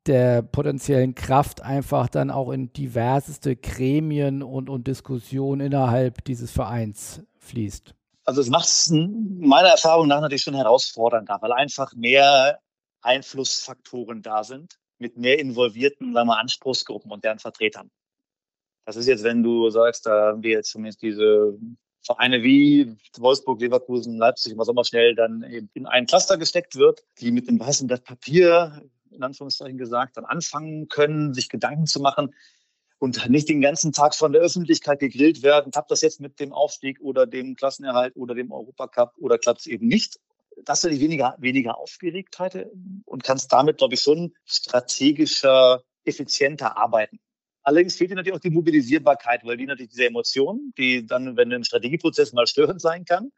[0.08, 7.24] der potenziellen Kraft einfach dann auch in diverseste Gremien und, und Diskussionen innerhalb dieses Vereins
[7.38, 7.96] fließt?
[8.26, 12.60] Also es macht es meiner Erfahrung nach natürlich schon herausfordernder, weil einfach mehr
[13.02, 17.92] Einflussfaktoren da sind mit mehr involvierten sagen wir, Anspruchsgruppen und deren Vertretern.
[18.86, 21.58] Das ist jetzt, wenn du sagst, da haben wir jetzt zumindest diese
[22.06, 26.76] Vereine wie Wolfsburg, Leverkusen, Leipzig, was auch mal schnell dann eben in einen Cluster gesteckt
[26.76, 31.86] wird, die mit dem weißen Blatt Papier, in Anführungszeichen gesagt, dann anfangen können, sich Gedanken
[31.86, 32.34] zu machen,
[33.04, 36.54] und nicht den ganzen Tag von der Öffentlichkeit gegrillt werden, klappt das jetzt mit dem
[36.54, 40.22] Aufstieg oder dem Klassenerhalt oder dem Europacup oder klappt es eben nicht.
[40.64, 42.70] Das ist weniger, weniger Aufgeregtheit
[43.04, 47.20] und kannst damit, glaube ich, schon strategischer, effizienter arbeiten.
[47.64, 51.52] Allerdings fehlt dir natürlich auch die Mobilisierbarkeit, weil die natürlich diese Emotionen, die dann, wenn
[51.52, 53.34] ein Strategieprozess mal störend sein kann,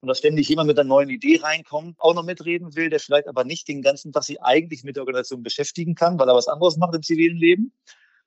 [0.00, 3.28] und da ständig jemand mit einer neuen Idee reinkommt, auch noch mitreden will, der vielleicht
[3.28, 6.48] aber nicht den ganzen Tag sich eigentlich mit der Organisation beschäftigen kann, weil er was
[6.48, 7.72] anderes macht im zivilen Leben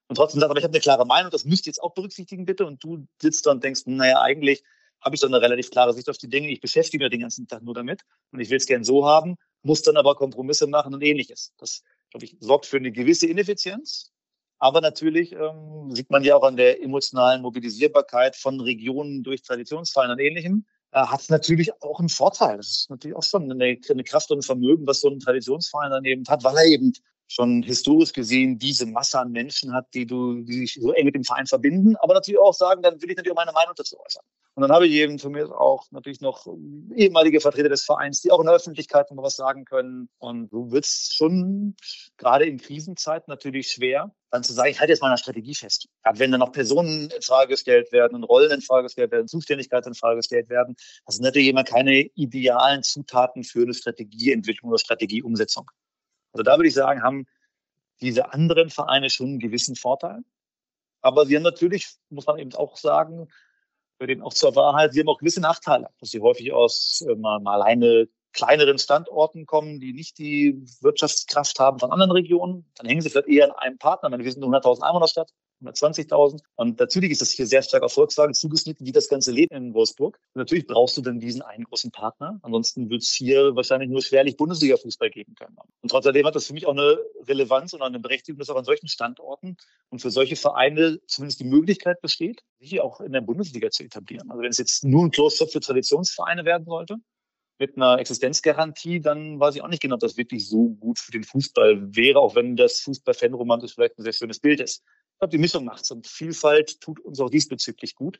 [0.07, 2.45] und trotzdem sagt, aber ich habe eine klare Meinung, das müsst ihr jetzt auch berücksichtigen,
[2.45, 2.65] bitte.
[2.65, 4.63] Und du sitzt da und denkst, naja, eigentlich
[5.01, 6.49] habe ich so eine relativ klare Sicht auf die Dinge.
[6.49, 9.35] Ich beschäftige mich den ganzen Tag nur damit und ich will es gern so haben,
[9.63, 11.53] muss dann aber Kompromisse machen und ähnliches.
[11.57, 14.11] Das, glaube ich, sorgt für eine gewisse Ineffizienz.
[14.57, 20.11] Aber natürlich ähm, sieht man ja auch an der emotionalen Mobilisierbarkeit von Regionen durch Traditionsfallen
[20.11, 22.57] und Ähnlichem, äh, hat natürlich auch einen Vorteil.
[22.57, 25.91] Das ist natürlich auch schon eine, eine Kraft und ein Vermögen, was so ein Traditionsverein
[25.91, 26.93] dann eben hat, weil er eben
[27.27, 31.15] schon historisch gesehen diese Masse an Menschen hat, die du, die sich so eng mit
[31.15, 33.97] dem Verein verbinden, aber natürlich auch sagen, dann will ich natürlich auch meine Meinung dazu
[33.99, 34.23] äußern.
[34.55, 36.47] Und dann habe ich eben von mir auch natürlich noch
[36.95, 40.07] ehemalige Vertreter des Vereins, die auch in der Öffentlichkeit noch was sagen können.
[40.17, 41.75] Und du wirst schon
[42.15, 45.89] gerade in Krisenzeiten natürlich schwer, dann zu sagen, ich halte jetzt mal eine Strategie fest.
[46.03, 49.27] Gerade wenn dann noch Personen in Frage gestellt werden und Rollen in Frage gestellt werden,
[49.27, 54.69] Zuständigkeiten in Frage gestellt werden, das sind natürlich immer keine idealen Zutaten für eine Strategieentwicklung
[54.69, 55.69] oder Strategieumsetzung.
[56.35, 57.27] Also da würde ich sagen, haben
[58.01, 60.19] diese anderen Vereine schon einen gewissen Vorteil.
[61.01, 63.29] Aber sie haben natürlich, muss man eben auch sagen,
[63.97, 67.15] für den auch zur Wahrheit, sie haben auch gewisse Nachteile, dass sie häufig aus äh,
[67.15, 72.69] mal, mal alleine kleineren Standorten kommen, die nicht die Wirtschaftskraft haben von anderen Regionen.
[72.75, 74.11] Dann hängen sie vielleicht eher an einem Partner.
[74.11, 75.31] wir sind eine 100.000 Einwohnerstadt.
[75.63, 76.41] 120.000.
[76.55, 79.73] Und natürlich ist das hier sehr stark auf Volkswagen zugeschnitten, wie das ganze Leben in
[79.73, 80.19] Wolfsburg.
[80.33, 82.39] Und natürlich brauchst du dann diesen einen großen Partner.
[82.41, 85.55] Ansonsten wird es hier wahrscheinlich nur schwerlich Bundesliga-Fußball geben können.
[85.81, 88.65] Und trotzdem hat das für mich auch eine Relevanz und eine Berechtigung, dass auch an
[88.65, 89.57] solchen Standorten
[89.89, 94.29] und für solche Vereine zumindest die Möglichkeit besteht, sich auch in der Bundesliga zu etablieren.
[94.29, 96.97] Also wenn es jetzt nur ein Close-Up für Traditionsvereine werden sollte,
[97.57, 101.11] mit einer Existenzgarantie, dann weiß ich auch nicht genau, ob das wirklich so gut für
[101.11, 104.83] den Fußball wäre, auch wenn das Fußball-Fan-Romantisch vielleicht ein sehr schönes Bild ist.
[105.15, 108.19] Ich glaube, die Mischung macht's und Vielfalt tut uns auch diesbezüglich gut.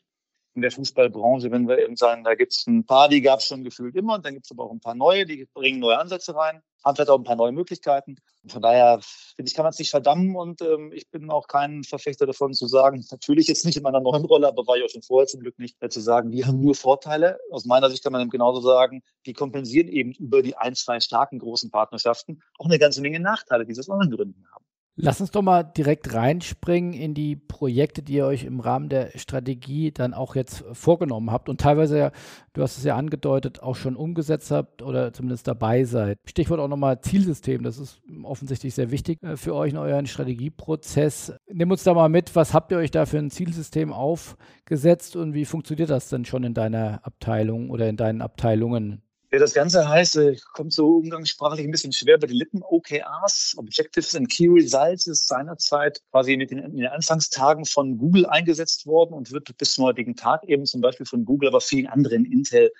[0.54, 3.94] In der Fußballbranche, wenn wir eben sagen, da gibt's ein paar, die gab's schon gefühlt
[3.96, 6.96] immer, und dann gibt's aber auch ein paar neue, die bringen neue Ansätze rein, haben
[6.96, 8.16] vielleicht auch ein paar neue Möglichkeiten.
[8.42, 9.00] Und von daher,
[9.34, 12.54] finde ich, kann man es nicht verdammen und ähm, ich bin auch kein Verfechter davon
[12.54, 15.26] zu sagen, natürlich jetzt nicht in meiner neuen Rolle, aber war ich auch schon vorher
[15.26, 17.38] zum Glück nicht, äh, zu sagen, die haben nur Vorteile.
[17.50, 20.98] Aus meiner Sicht kann man eben genauso sagen, die kompensieren eben über die ein, zwei
[21.00, 24.65] starken großen Partnerschaften auch eine ganze Menge Nachteile, die sie aus anderen Gründen haben.
[24.98, 29.10] Lass uns doch mal direkt reinspringen in die Projekte, die ihr euch im Rahmen der
[29.16, 32.12] Strategie dann auch jetzt vorgenommen habt und teilweise,
[32.54, 36.18] du hast es ja angedeutet, auch schon umgesetzt habt oder zumindest dabei seid.
[36.24, 41.34] Stichwort auch nochmal Zielsystem, das ist offensichtlich sehr wichtig äh, für euch in euren Strategieprozess.
[41.52, 45.34] Nimm uns da mal mit, was habt ihr euch da für ein Zielsystem aufgesetzt und
[45.34, 49.02] wie funktioniert das denn schon in deiner Abteilung oder in deinen Abteilungen?
[49.36, 52.62] Ja, das Ganze heißt, äh, kommt so umgangssprachlich ein bisschen schwer bei den Lippen.
[52.62, 58.24] OKRs, Objectives and Key Results, ist seinerzeit quasi in den, in den Anfangstagen von Google
[58.24, 61.86] eingesetzt worden und wird bis zum heutigen Tag eben zum Beispiel von Google, aber vielen
[61.86, 62.72] anderen Intel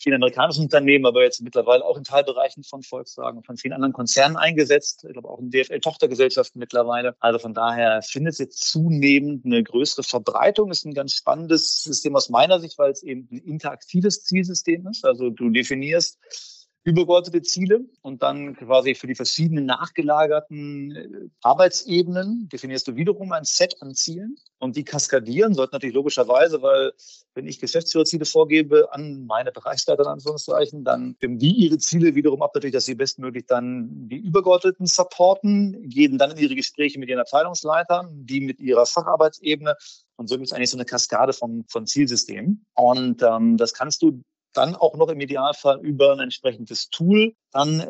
[0.00, 4.36] vielen amerikanischen Unternehmen, aber jetzt mittlerweile auch in Teilbereichen von Volkswagen, von vielen anderen Konzernen
[4.36, 5.04] eingesetzt.
[5.06, 7.14] Ich glaube auch in DFL-Tochtergesellschaften mittlerweile.
[7.20, 10.70] Also von daher findet jetzt zunehmend eine größere Verbreitung.
[10.70, 15.04] Ist ein ganz spannendes System aus meiner Sicht, weil es eben ein interaktives Zielsystem ist.
[15.04, 16.18] Also du definierst
[16.82, 23.44] übergeordnete Ziele und dann quasi für die verschiedenen nachgelagerten äh, Arbeitsebenen definierst du wiederum ein
[23.44, 26.92] Set an Zielen und die kaskadieren sollten natürlich logischerweise, weil
[27.34, 32.42] wenn ich Geschäftsführerziele vorgebe an meine Bereichsleiter in Anführungszeichen, dann stimmen die ihre Ziele wiederum
[32.42, 37.10] ab, natürlich, dass sie bestmöglich dann die übergeordneten supporten, gehen dann in ihre Gespräche mit
[37.10, 39.76] ihren Abteilungsleitern, die mit ihrer Facharbeitsebene
[40.16, 42.66] und so gibt es eigentlich so eine Kaskade von, von Zielsystemen.
[42.74, 47.80] Und ähm, das kannst du dann auch noch im Idealfall über ein entsprechendes Tool dann
[47.80, 47.88] äh,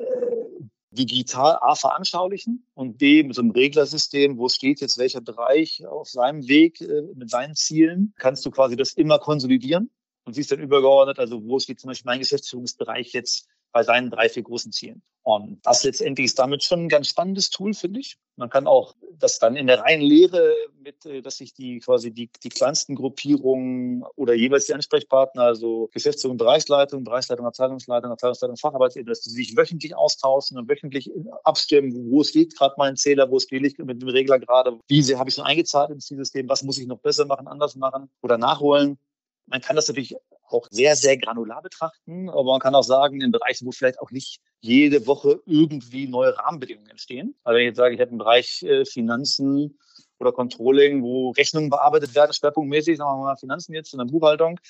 [0.90, 6.08] digital A veranschaulichen und B mit so einem Reglersystem, wo steht jetzt welcher Bereich auf
[6.08, 9.90] seinem Weg äh, mit seinen Zielen, kannst du quasi das immer konsolidieren
[10.24, 14.28] und siehst dann übergeordnet, also wo steht zum Beispiel mein Geschäftsführungsbereich jetzt bei seinen drei,
[14.28, 15.02] vier großen Zielen.
[15.22, 18.16] Und das letztendlich ist damit schon ein ganz spannendes Tool, finde ich.
[18.36, 22.10] Man kann auch das dann in der reinen Lehre mit, äh, dass sich die quasi
[22.10, 29.10] die, die kleinsten Gruppierungen oder jeweils die Ansprechpartner, also Geschäftsführung, Bereichsleitung, Bereichsleitung, Abteilungsleitung, Abteilungsleitung, Facharbeitsebene,
[29.10, 31.10] dass sie sich wöchentlich austauschen und wöchentlich
[31.44, 35.18] abstimmen, wo steht gerade mein Zähler, wo stehe ich mit dem Regler gerade, wie sehr
[35.18, 38.38] habe ich schon eingezahlt ins Zielsystem, was muss ich noch besser machen, anders machen oder
[38.38, 38.98] nachholen.
[39.46, 40.16] Man kann das natürlich
[40.52, 42.28] auch sehr, sehr granular betrachten.
[42.28, 46.36] Aber man kann auch sagen, in Bereichen, wo vielleicht auch nicht jede Woche irgendwie neue
[46.38, 47.34] Rahmenbedingungen entstehen.
[47.44, 49.78] Also wenn ich jetzt sage, ich hätte einen Bereich äh, Finanzen
[50.18, 54.60] oder Controlling, wo Rechnungen bearbeitet werden, schwerpunktmäßig, sagen wir mal Finanzen jetzt in der Buchhaltung,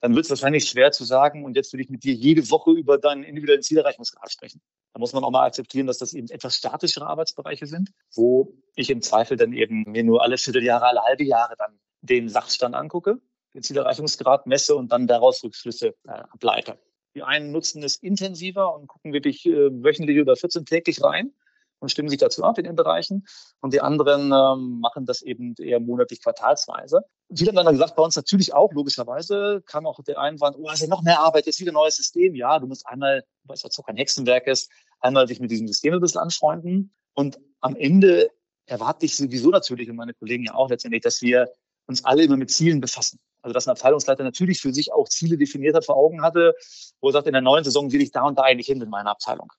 [0.00, 2.72] dann wird es wahrscheinlich schwer zu sagen, und jetzt will ich mit dir jede Woche
[2.72, 4.60] über deinen individuellen Zielerreichungsgrad sprechen.
[4.92, 8.90] Da muss man auch mal akzeptieren, dass das eben etwas statischere Arbeitsbereiche sind, wo ich
[8.90, 13.18] im Zweifel dann eben mir nur alle Vierteljahre, alle halbe Jahre dann den Sachstand angucke
[13.62, 16.78] Zielerreichungsgrad messe und dann daraus Rückschlüsse äh, ableite.
[17.14, 21.32] Die einen nutzen es intensiver und gucken wirklich äh, wöchentlich oder 14 täglich rein
[21.78, 23.26] und stimmen sich dazu ab in den Bereichen.
[23.60, 27.02] Und die anderen ähm, machen das eben eher monatlich, quartalsweise.
[27.34, 30.80] Viele haben dann gesagt, bei uns natürlich auch, logischerweise, kam auch der Einwand, oh, ist
[30.80, 32.34] ja noch mehr Arbeit, jetzt wieder ein neues System.
[32.34, 35.68] Ja, du musst einmal, weil es jetzt auch kein Hexenwerk ist, einmal dich mit diesem
[35.68, 36.94] System ein bisschen anfreunden.
[37.14, 38.30] Und am Ende
[38.66, 41.48] erwarte ich sowieso natürlich und meine Kollegen ja auch letztendlich, dass wir
[41.86, 43.20] uns alle immer mit Zielen befassen.
[43.44, 46.54] Also dass ein Abteilungsleiter natürlich für sich auch Ziele definiert hat, vor Augen hatte,
[47.02, 48.88] wo er sagt, in der neuen Saison will ich da und da eigentlich hin in
[48.88, 49.52] meiner Abteilung.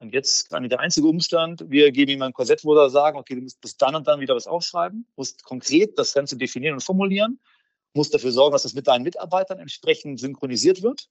[0.00, 3.36] Und jetzt kann der einzige Umstand, wir geben ihm ein Korsett, wo wir sagen, okay,
[3.36, 6.82] du musst bis dann und dann wieder was aufschreiben, musst konkret das Ganze definieren und
[6.82, 7.38] formulieren,
[7.94, 11.06] musst dafür sorgen, dass das mit deinen Mitarbeitern entsprechend synchronisiert wird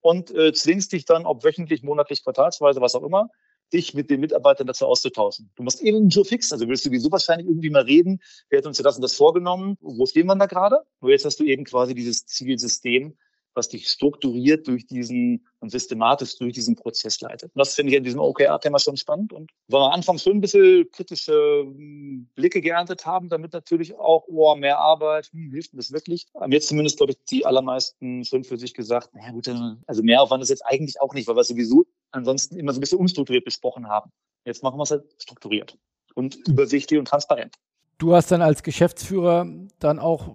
[0.00, 3.28] und äh, zwingst dich dann, ob wöchentlich, monatlich, quartalsweise, was auch immer,
[3.72, 5.50] dich mit den Mitarbeitern dazu auszutauschen.
[5.56, 8.66] Du musst eben so fix, also willst du sowieso wahrscheinlich irgendwie mal reden, wer hat
[8.66, 10.80] uns das und das vorgenommen, wo stehen wir da gerade?
[11.00, 13.16] Nur jetzt hast du eben quasi dieses Zielsystem,
[13.54, 17.50] was dich strukturiert durch diesen und systematisch durch diesen Prozess leitet.
[17.54, 19.32] Und das finde ich in diesem OKR-Thema schon spannend.
[19.32, 24.24] Und weil wir anfangs schon ein bisschen kritische hm, Blicke geerntet haben, damit natürlich auch,
[24.28, 26.26] oh, mehr Arbeit, hm, hilft mir das wirklich?
[26.38, 29.48] Haben jetzt zumindest, glaube ich, die allermeisten schon für sich gesagt, naja gut,
[29.86, 32.82] also mehr Aufwand ist jetzt eigentlich auch nicht, weil wir sowieso ansonsten immer so ein
[32.82, 34.10] bisschen unstrukturiert besprochen haben.
[34.44, 35.78] Jetzt machen wir es halt strukturiert
[36.14, 37.56] und übersichtlich und transparent.
[37.98, 39.46] Du hast dann als Geschäftsführer
[39.78, 40.34] dann auch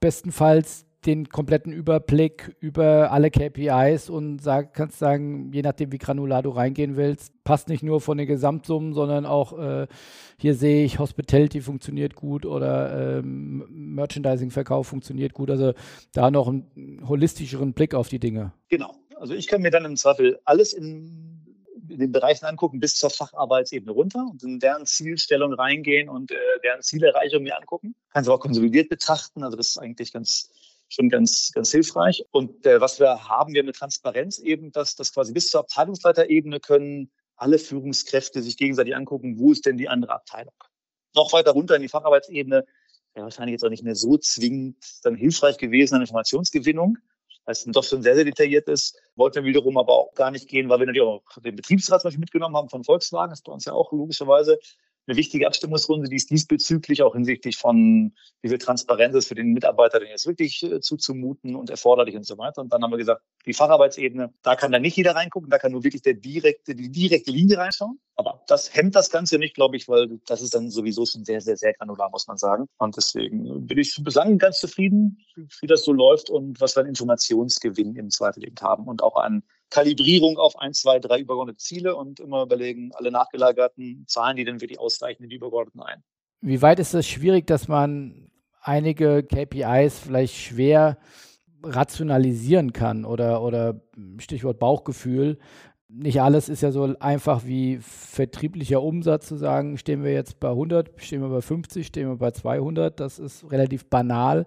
[0.00, 6.42] bestenfalls den kompletten Überblick über alle KPIs und sag, kannst sagen, je nachdem, wie granular
[6.42, 9.86] du reingehen willst, passt nicht nur von den Gesamtsummen, sondern auch äh,
[10.38, 15.50] hier sehe ich, Hospitality funktioniert gut oder ähm, Merchandising-Verkauf funktioniert gut.
[15.50, 15.74] Also
[16.12, 18.52] da noch einen holistischeren Blick auf die Dinge.
[18.68, 18.94] Genau.
[19.16, 21.40] Also ich kann mir dann im Zweifel alles in,
[21.88, 26.36] in den Bereichen angucken, bis zur Facharbeitsebene runter und in deren Zielstellung reingehen und äh,
[26.64, 27.94] deren Zielerreichung mir angucken.
[28.12, 29.42] Kann es aber auch konsolidiert betrachten.
[29.42, 30.50] Also das ist eigentlich ganz
[30.88, 32.24] schon ganz, ganz hilfreich.
[32.30, 36.60] Und äh, was wir haben, wir mit Transparenz eben, dass das quasi bis zur Abteilungsleiterebene
[36.60, 40.54] können alle Führungskräfte sich gegenseitig angucken, wo ist denn die andere Abteilung.
[41.14, 42.64] Noch weiter runter in die Facharbeitsebene
[43.14, 46.98] wäre wahrscheinlich jetzt auch nicht mehr so zwingend dann hilfreich gewesen an Informationsgewinnung,
[47.44, 48.98] weil es doch schon sehr, sehr detailliert ist.
[49.14, 52.08] Wollten wir wiederum aber auch gar nicht gehen, weil wir natürlich auch den Betriebsrat zum
[52.08, 54.58] Beispiel mitgenommen haben von Volkswagen, das ist bei uns ja auch logischerweise
[55.06, 59.52] eine wichtige Abstimmungsrunde, die ist diesbezüglich auch hinsichtlich von, wie viel Transparenz ist für den
[59.52, 62.60] Mitarbeiter denn jetzt wirklich äh, zuzumuten und erforderlich und so weiter.
[62.60, 65.72] Und dann haben wir gesagt, die Facharbeitsebene, da kann da nicht jeder reingucken, da kann
[65.72, 68.00] nur wirklich der direkte, die direkte Linie reinschauen.
[68.16, 71.40] Aber das hemmt das Ganze nicht, glaube ich, weil das ist dann sowieso schon sehr,
[71.40, 72.66] sehr, sehr granular, muss man sagen.
[72.78, 75.18] Und deswegen bin ich bislang ganz zufrieden,
[75.60, 79.16] wie das so läuft und was wir an Informationsgewinn im Zweifel eben haben und auch
[79.16, 84.44] an Kalibrierung auf ein, zwei, drei übergeordnete Ziele und immer überlegen, alle nachgelagerten Zahlen, die
[84.44, 86.02] dann wirklich ausreichen in die übergeordneten ein.
[86.40, 90.98] Wie weit ist es schwierig, dass man einige KPIs vielleicht schwer
[91.62, 93.80] rationalisieren kann oder, oder
[94.18, 95.38] Stichwort Bauchgefühl.
[95.88, 100.50] Nicht alles ist ja so einfach wie vertrieblicher Umsatz zu sagen, stehen wir jetzt bei
[100.50, 102.98] 100, stehen wir bei 50, stehen wir bei 200.
[102.98, 104.46] Das ist relativ banal.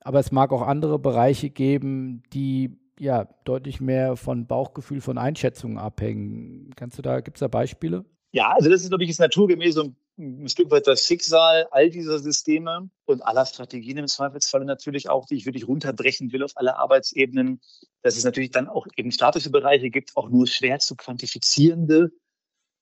[0.00, 5.78] Aber es mag auch andere Bereiche geben, die ja deutlich mehr von Bauchgefühl, von Einschätzungen
[5.78, 6.70] abhängen.
[6.76, 8.04] Kannst du da, gibt es da Beispiele?
[8.30, 11.90] Ja, also das ist, glaube ich, ist naturgemäß so ein Stück weit das Schicksal all
[11.90, 16.52] dieser Systeme und aller Strategien im Zweifelsfalle natürlich auch, die ich wirklich runterbrechen will auf
[16.54, 17.60] alle Arbeitsebenen,
[18.02, 22.12] dass es natürlich dann auch eben statische Bereiche gibt, auch nur schwer zu quantifizierende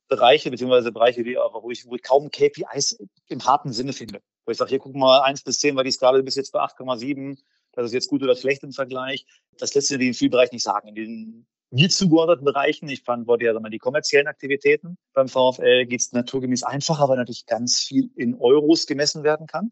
[0.09, 4.21] Bereiche, beziehungsweise Bereiche, die, wo, ich, wo ich kaum KPIs im harten Sinne finde.
[4.45, 6.61] Wo ich sage, hier guck mal, eins bis zehn war die Skala bis jetzt bei
[6.61, 7.39] 8,7
[7.73, 9.25] das ist jetzt gut oder schlecht im Vergleich.
[9.59, 10.89] Das lässt sich in vielen Bereichen nicht sagen.
[10.89, 16.01] In den mir zugeordneten Bereichen, ich verantworte ja mal die kommerziellen Aktivitäten beim VfL, geht
[16.01, 19.71] es naturgemäß einfacher, weil natürlich ganz viel in Euros gemessen werden kann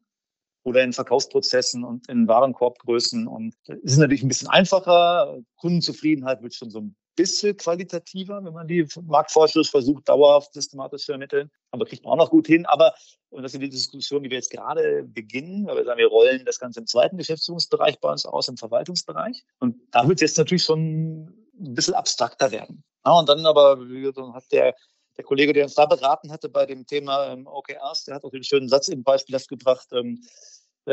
[0.63, 3.27] oder in Verkaufsprozessen und in Warenkorbgrößen.
[3.27, 5.39] Und es ist natürlich ein bisschen einfacher.
[5.57, 11.13] Kundenzufriedenheit wird schon so ein bisschen qualitativer, wenn man die Marktforschung versucht, dauerhaft systematisch zu
[11.13, 11.51] ermitteln.
[11.73, 12.65] Aber kriegt man auch noch gut hin.
[12.65, 12.95] Aber,
[13.31, 16.45] und das ist die Diskussion, die wir jetzt gerade beginnen, weil wir sagen, wir rollen
[16.45, 19.45] das Ganze im zweiten Geschäftsführungsbereich bei uns aus, im Verwaltungsbereich.
[19.59, 21.25] Und da wird es jetzt natürlich schon
[21.61, 22.85] ein bisschen abstrakter werden.
[23.05, 23.79] Ja, und dann aber
[24.33, 24.75] hat der,
[25.17, 28.31] der Kollege, der uns da beraten hatte bei dem Thema ähm, OKRs, der hat auch
[28.31, 30.23] den schönen Satz im Beispiel gebracht, ähm,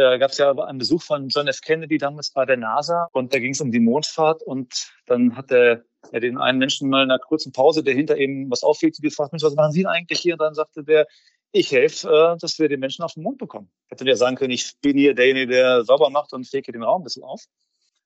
[0.02, 1.62] da gab es ja einen Besuch von John F.
[1.62, 5.52] Kennedy damals bei der NASA und da ging es um die Mondfahrt und dann hat
[5.52, 8.92] er ja, den einen Menschen mal in einer kurzen Pause, der hinter ihm was auffiel,
[8.92, 10.34] gefragt, Mensch, was machen Sie denn eigentlich hier?
[10.34, 11.08] Und dann sagte der,
[11.52, 13.72] ich helfe, äh, dass wir den Menschen auf den Mond bekommen.
[13.88, 17.02] Hätte der sagen können, ich bin hier derjenige, der sauber macht und fege den Raum
[17.02, 17.46] ein bisschen auf.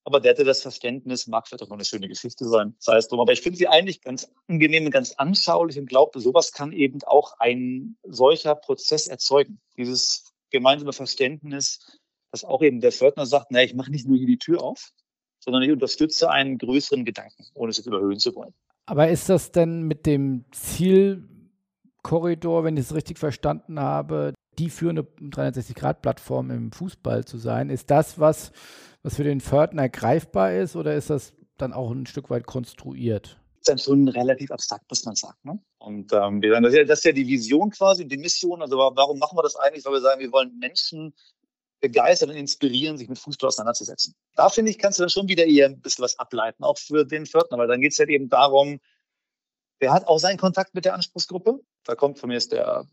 [0.04, 3.08] Aber der hatte das Verständnis, mag vielleicht auch noch eine schöne Geschichte sein, sei es
[3.08, 3.20] drum.
[3.20, 7.00] Aber ich finde sie eigentlich ganz angenehm und ganz anschaulich und glaube, sowas kann eben
[7.04, 9.60] auch ein solcher Prozess erzeugen.
[9.78, 12.00] Dieses gemeinsame Verständnis,
[12.32, 14.92] dass auch eben der Fördner sagt, naja, ich mache nicht nur hier die Tür auf,
[15.40, 18.54] sondern ich unterstütze einen größeren Gedanken, ohne es jetzt überhöhen zu wollen.
[18.86, 25.04] Aber ist das denn mit dem Zielkorridor, wenn ich es richtig verstanden habe, die führende
[25.04, 27.70] 360-Grad-Plattform im Fußball zu sein?
[27.70, 28.52] Ist das was,
[29.04, 33.39] was für den Fördner greifbar ist oder ist das dann auch ein Stück weit konstruiert?
[33.60, 35.38] Ist dann schon relativ abstrakt, muss man sagen.
[35.44, 35.60] Ne?
[35.80, 38.62] Und ähm, das, ist ja, das ist ja die Vision quasi, die Mission.
[38.62, 39.84] Also warum machen wir das eigentlich?
[39.86, 41.14] Weil wir sagen, wir wollen Menschen
[41.82, 44.14] begeistern und inspirieren, sich mit Fußball auseinanderzusetzen.
[44.36, 47.06] Da finde ich, kannst du dann schon wieder eher ein bisschen was ableiten, auch für
[47.06, 48.80] den Fördner, weil dann geht es halt eben darum,
[49.82, 51.60] Der hat auch seinen Kontakt mit der Anspruchsgruppe.
[51.86, 52.86] Da kommt von mir ist der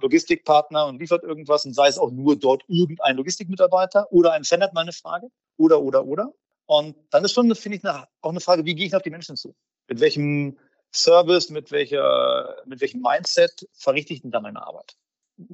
[0.00, 4.62] Logistikpartner und liefert irgendwas und sei es auch nur dort irgendein Logistikmitarbeiter oder ein Fan
[4.62, 6.32] hat mal eine Frage oder, oder, oder.
[6.66, 9.10] Und dann ist schon, finde ich, eine, auch eine Frage, wie gehe ich auf die
[9.10, 9.54] Menschen zu?
[9.88, 10.58] Mit welchem
[10.92, 14.96] Service, mit welcher, mit welchem Mindset verrichte ich denn da meine Arbeit?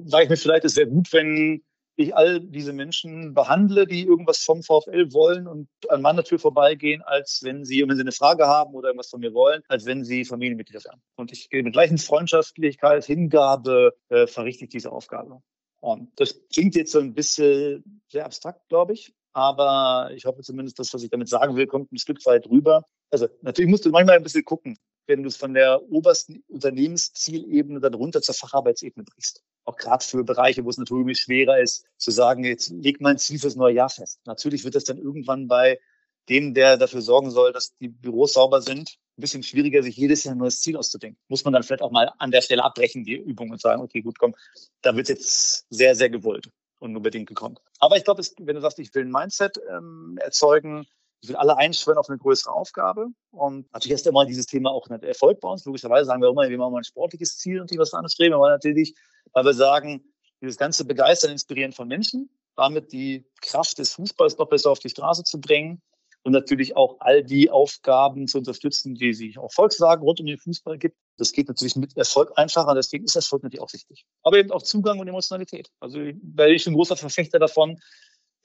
[0.05, 1.63] Sage ich mir vielleicht, es wäre gut, wenn
[1.95, 7.03] ich all diese Menschen behandle, die irgendwas vom VfL wollen und an meiner Tür vorbeigehen,
[7.03, 10.03] als wenn sie, wenn sie eine Frage haben oder irgendwas von mir wollen, als wenn
[10.03, 11.01] sie Familienmitglieder wären.
[11.15, 15.41] Und ich gehe mit gleichen Freundschaftlichkeit, Hingabe, äh, verrichte ich diese Aufgabe.
[15.81, 19.13] Und das klingt jetzt so ein bisschen sehr abstrakt, glaube ich.
[19.33, 22.85] Aber ich hoffe zumindest, das, was ich damit sagen will, kommt ein Stück weit rüber.
[23.11, 27.79] Also natürlich musst du manchmal ein bisschen gucken, wenn du es von der obersten Unternehmenszielebene
[27.79, 29.41] dann runter zur Facharbeitsebene brichst.
[29.65, 33.39] Auch gerade für Bereiche, wo es natürlich schwerer ist, zu sagen, jetzt leg mein Ziel
[33.39, 34.19] fürs neue Jahr fest.
[34.25, 35.79] Natürlich wird es dann irgendwann bei
[36.29, 40.23] dem, der dafür sorgen soll, dass die Büros sauber sind, ein bisschen schwieriger, sich jedes
[40.23, 41.19] Jahr ein neues Ziel auszudenken.
[41.27, 44.01] Muss man dann vielleicht auch mal an der Stelle abbrechen, die Übung, und sagen, okay,
[44.01, 44.35] gut, komm,
[44.81, 46.49] da wird jetzt sehr, sehr gewollt
[46.83, 47.55] und unbedingt gekommen.
[47.79, 50.85] Aber ich glaube, wenn du sagst, ich will ein Mindset ähm, erzeugen,
[51.21, 53.07] ich will alle einschwören auf eine größere Aufgabe.
[53.31, 55.63] Und natürlich ist immer dieses Thema auch nicht Erfolg bei uns.
[55.63, 58.33] Logischerweise sagen wir immer, wir machen mal ein sportliches Ziel und die was anstreben.
[58.33, 58.93] Aber natürlich,
[59.31, 60.03] weil wir sagen,
[60.41, 64.89] dieses ganze Begeistern, Inspirieren von Menschen, damit die Kraft des Fußballs noch besser auf die
[64.89, 65.81] Straße zu bringen
[66.23, 70.39] und natürlich auch all die Aufgaben zu unterstützen, die sich auch Volkswagen rund um den
[70.39, 70.97] Fußball gibt.
[71.17, 74.05] Das geht natürlich mit Erfolg einfacher, deswegen ist Erfolg natürlich auch wichtig.
[74.23, 75.69] Aber eben auch Zugang und Emotionalität.
[75.79, 77.77] Also weil ich ein großer Verfechter davon,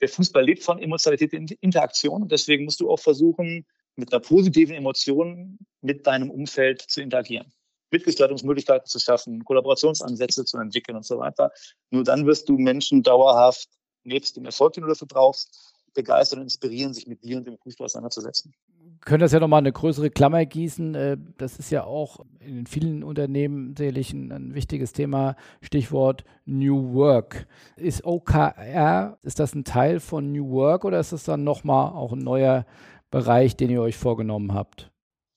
[0.01, 2.27] der Fußball lebt von Emotionalität und Interaktion.
[2.27, 3.65] Deswegen musst du auch versuchen,
[3.95, 7.51] mit einer positiven Emotion mit deinem Umfeld zu interagieren.
[7.91, 11.51] Mitgestaltungsmöglichkeiten zu schaffen, Kollaborationsansätze zu entwickeln und so weiter.
[11.89, 13.67] Nur dann wirst du Menschen dauerhaft,
[14.03, 17.57] nebst dem Erfolg, den du dafür brauchst, begeistern und inspirieren, sich mit dir und dem
[17.57, 18.53] Fußball auseinanderzusetzen
[19.01, 20.95] können das ja nochmal eine größere Klammer gießen.
[20.95, 25.35] Äh, das ist ja auch in vielen Unternehmen sicherlich ein, ein, wichtiges Thema.
[25.61, 27.47] Stichwort New Work.
[27.75, 32.13] Ist OKR, ist das ein Teil von New Work oder ist das dann nochmal auch
[32.13, 32.65] ein neuer
[33.09, 34.91] Bereich, den ihr euch vorgenommen habt?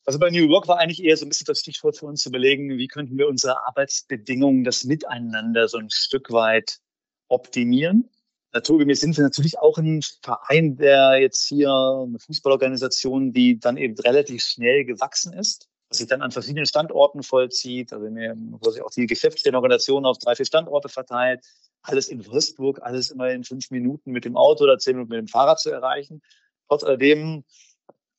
[0.04, 2.28] Also bei New Work war eigentlich eher so ein bisschen das Stichwort für uns zu
[2.28, 6.80] überlegen, wie könnten wir unsere Arbeitsbedingungen, das Miteinander so ein Stück weit
[7.28, 8.10] optimieren
[8.52, 13.98] naturgemäß sind wir natürlich auch ein Verein, der jetzt hier eine Fußballorganisation, die dann eben
[13.98, 18.90] relativ schnell gewachsen ist, was sich dann an verschiedenen Standorten vollzieht, also wo sich auch
[18.90, 21.44] die Geschäftsstellenorganisation auf drei, vier Standorte verteilt,
[21.82, 25.18] alles in Würzburg, alles immer in fünf Minuten mit dem Auto oder zehn Minuten mit
[25.18, 26.22] dem Fahrrad zu erreichen.
[26.68, 27.44] Trotz alledem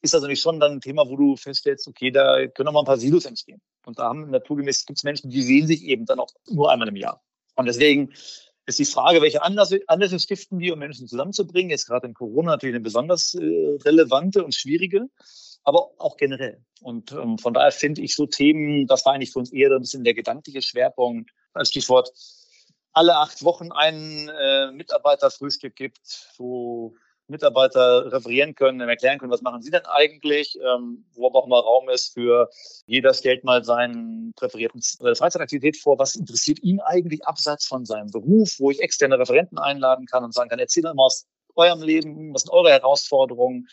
[0.01, 2.81] ist das natürlich schon dann ein Thema, wo du feststellst, okay, da können auch mal
[2.81, 3.61] ein paar Silos entstehen.
[3.85, 6.89] Und da haben naturgemäß gibt es Menschen, die sehen sich eben dann auch nur einmal
[6.89, 7.23] im Jahr.
[7.55, 8.13] Und deswegen
[8.65, 11.69] ist die Frage, welche Anlässe, Anlässe stiften wir, um Menschen zusammenzubringen.
[11.69, 15.07] Jetzt gerade in Corona natürlich eine besonders äh, relevante und schwierige,
[15.63, 16.63] aber auch generell.
[16.81, 19.81] Und ähm, von daher finde ich so Themen, das war eigentlich für uns eher ein
[19.81, 22.09] bisschen der gedankliche Schwerpunkt, als Stichwort
[22.93, 26.95] alle acht Wochen ein äh, Mitarbeiterfrühstück gibt, wo
[27.27, 31.59] Mitarbeiter referieren können, erklären können, was machen sie denn eigentlich, ähm, wo aber auch mal
[31.59, 32.49] Raum ist für
[32.85, 38.11] jeder stellt mal seinen präferierten äh, Freizeitaktivität vor, was interessiert ihn eigentlich abseits von seinem
[38.11, 42.33] Beruf, wo ich externe Referenten einladen kann und sagen kann, erzähl mal aus eurem Leben,
[42.33, 43.67] was sind eure Herausforderungen.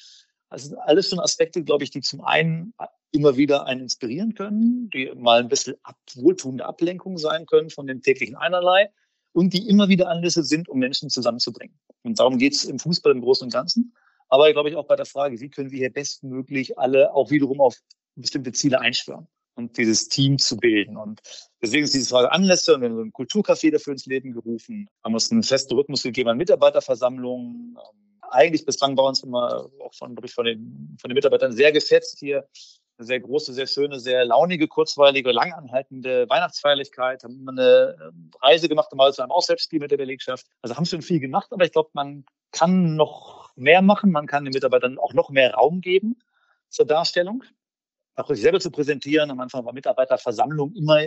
[0.49, 2.75] Also alles schon Aspekte, glaube ich, die zum einen
[3.13, 7.87] immer wieder einen inspirieren können, die mal ein bisschen ab, wohltuende Ablenkung sein können von
[7.87, 8.91] dem täglichen Einerlei
[9.33, 11.79] und die immer wieder Anlässe sind, um Menschen zusammenzubringen.
[12.03, 13.95] Und darum geht es im Fußball im Großen und Ganzen.
[14.29, 17.61] Aber glaube ich auch bei der Frage, wie können wir hier bestmöglich alle auch wiederum
[17.61, 17.77] auf
[18.17, 20.97] bestimmte Ziele einschwören und dieses Team zu bilden.
[20.97, 21.21] Und
[21.63, 24.89] deswegen ist diese Frage Anlässe und wir haben so ein Kulturcafé dafür ins Leben gerufen,
[25.05, 27.77] haben uns einen festen Rhythmus gegeben an Mitarbeiterversammlungen.
[28.31, 32.47] Eigentlich bislang bei uns immer auch von, von, den, von den Mitarbeitern sehr geschätzt hier
[33.05, 39.13] sehr große, sehr schöne, sehr launige, kurzweilige, langanhaltende Weihnachtsfeierlichkeit, haben eine ähm, Reise gemacht, mal
[39.13, 40.47] zu einem Auswärtsspiel mit der Belegschaft.
[40.63, 44.11] Also haben schon viel gemacht, aber ich glaube, man kann noch mehr machen.
[44.11, 46.19] Man kann den Mitarbeitern auch noch mehr Raum geben
[46.69, 47.45] zur Darstellung.
[48.17, 49.31] Auch sich selber zu präsentieren.
[49.31, 51.01] Am Anfang war Mitarbeiterversammlung immer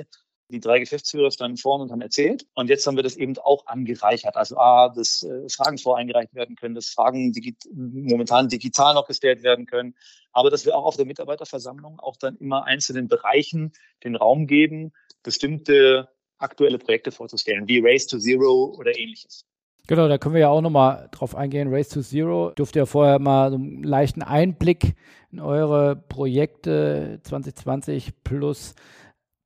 [0.50, 2.46] die drei Geschäftsführer standen vorne und haben erzählt.
[2.54, 4.36] Und jetzt haben wir das eben auch angereichert.
[4.36, 9.44] Also A, dass äh, Fragen voreingereicht werden können, dass Fragen digi momentan digital noch gestellt
[9.44, 9.96] werden können.
[10.32, 13.74] Aber dass wir auch auf der Mitarbeiterversammlung auch dann immer einzelnen Bereichen
[14.04, 19.46] den Raum geben, bestimmte aktuelle Projekte vorzustellen, wie Race to Zero oder ähnliches.
[19.88, 21.74] Genau, da können wir ja auch nochmal drauf eingehen.
[21.74, 22.52] Race to Zero.
[22.56, 24.96] Durfte ja vorher mal so einen leichten Einblick
[25.32, 28.76] in eure Projekte 2020 plus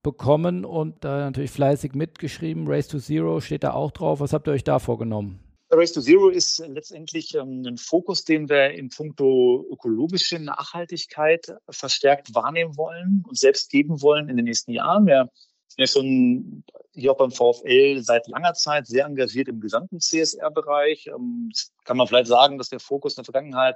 [0.07, 2.65] bekommen und da natürlich fleißig mitgeschrieben.
[2.65, 4.21] Race to Zero steht da auch drauf.
[4.21, 5.41] Was habt ihr euch da vorgenommen?
[5.69, 12.33] Race to Zero ist letztendlich ähm, ein Fokus, den wir in puncto ökologische Nachhaltigkeit verstärkt
[12.33, 15.07] wahrnehmen wollen und selbst geben wollen in den nächsten Jahren.
[15.07, 15.29] Wir
[15.67, 21.07] sind ja schon hier auch beim VfL seit langer Zeit sehr engagiert im gesamten CSR-Bereich.
[21.07, 21.51] Ähm,
[21.83, 23.75] kann man vielleicht sagen, dass der Fokus in der Vergangenheit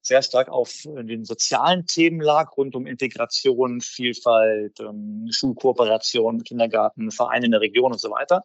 [0.00, 7.46] sehr stark auf den sozialen Themen lag, rund um Integration, Vielfalt, ähm, Schulkooperation, Kindergarten, Vereine
[7.46, 8.44] in der Region und so weiter.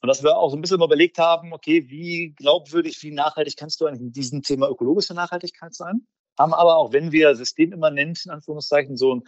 [0.00, 3.80] Und dass wir auch so ein bisschen überlegt haben, okay, wie glaubwürdig, wie nachhaltig kannst
[3.80, 6.06] du eigentlich in diesem Thema ökologische Nachhaltigkeit sein?
[6.38, 9.24] Haben aber auch, wenn wir systemimmanent, in Anführungszeichen, so ein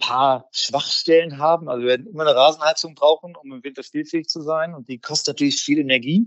[0.00, 1.68] paar Schwachstellen haben.
[1.68, 4.74] Also wir werden immer eine Rasenheizung brauchen, um im Winter spielfähig zu sein.
[4.74, 6.26] Und die kostet natürlich viel Energie.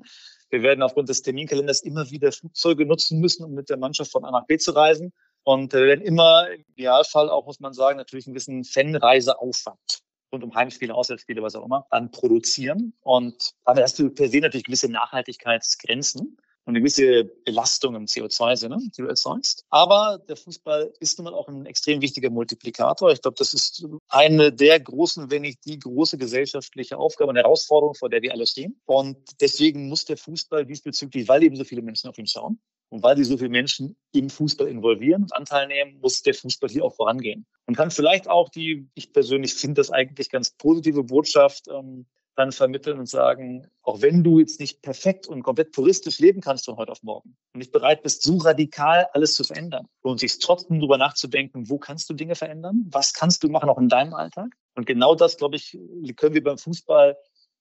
[0.52, 4.26] Wir werden aufgrund des Terminkalenders immer wieder Flugzeuge nutzen müssen, um mit der Mannschaft von
[4.26, 5.14] A nach B zu reisen.
[5.44, 10.44] Und wir werden immer im Idealfall auch, muss man sagen, natürlich ein bisschen Fanreiseaufwand rund
[10.44, 12.94] um Heimspiele, Auswärtsspiele, was auch immer, dann produzieren.
[13.02, 19.02] Und damit hast du per se natürlich gewisse Nachhaltigkeitsgrenzen eine gewisse Belastung im CO2-Sinne, die
[19.02, 19.66] du erzeugst.
[19.70, 23.12] Aber der Fußball ist nun mal auch ein extrem wichtiger Multiplikator.
[23.12, 27.96] Ich glaube, das ist eine der großen, wenn nicht die große gesellschaftliche Aufgabe und Herausforderung,
[27.96, 28.80] vor der wir alle stehen.
[28.86, 32.60] Und deswegen muss der Fußball diesbezüglich, weil eben so viele Menschen auf ihn schauen,
[32.92, 36.70] und weil sich so viele Menschen im Fußball involvieren und Anteil nehmen, muss der Fußball
[36.70, 37.46] hier auch vorangehen.
[37.66, 42.06] Und kann vielleicht auch die, ich persönlich finde das eigentlich ganz positive Botschaft, ähm,
[42.42, 46.66] dann vermitteln und sagen, auch wenn du jetzt nicht perfekt und komplett puristisch leben kannst
[46.66, 50.40] von heute auf morgen und nicht bereit bist, so radikal alles zu verändern, lohnt sich
[50.40, 52.86] trotzdem darüber nachzudenken, wo kannst du Dinge verändern?
[52.90, 54.50] Was kannst du machen auch in deinem Alltag?
[54.76, 55.78] Und genau das, glaube ich,
[56.16, 57.16] können wir beim Fußball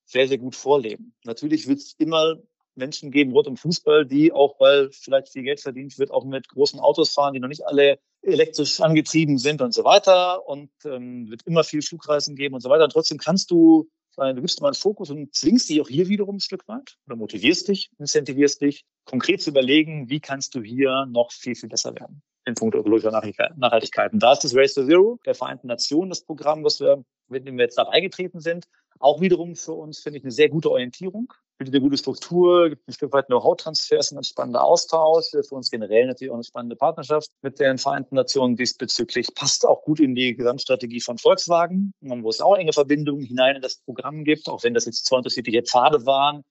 [0.07, 1.14] sehr, sehr gut vorleben.
[1.24, 2.37] Natürlich wird es immer
[2.74, 6.49] Menschen geben rund um Fußball, die auch, weil vielleicht viel Geld verdient wird, auch mit
[6.49, 10.47] großen Autos fahren, die noch nicht alle elektrisch angetrieben sind und so weiter.
[10.49, 12.85] Und ähm, wird immer viel Flugreisen geben und so weiter.
[12.85, 16.09] Und trotzdem kannst du sagen, du gibst mal einen Fokus und zwingst dich auch hier
[16.09, 20.63] wiederum ein Stück weit oder motivierst dich, incentivierst dich, konkret zu überlegen, wie kannst du
[20.63, 24.13] hier noch viel, viel besser werden in puncto ökologischer Nachhaltigkeit.
[24.13, 27.47] Und da ist das Race to Zero der Vereinten Nationen, das Programm, was wir, mit
[27.47, 28.67] dem wir jetzt dabei getreten sind,
[28.99, 32.89] auch wiederum für uns, finde ich, eine sehr gute Orientierung bietet eine gute Struktur, gibt
[32.89, 37.31] ein Stück weit Know-how-Transfers, ein spannender Austausch, für uns generell natürlich auch eine spannende Partnerschaft
[37.43, 42.41] mit den Vereinten Nationen diesbezüglich, passt auch gut in die Gesamtstrategie von Volkswagen, wo es
[42.41, 46.07] auch enge Verbindungen hinein in das Programm gibt, auch wenn das jetzt zwei unterschiedliche Pfade
[46.07, 46.45] waren,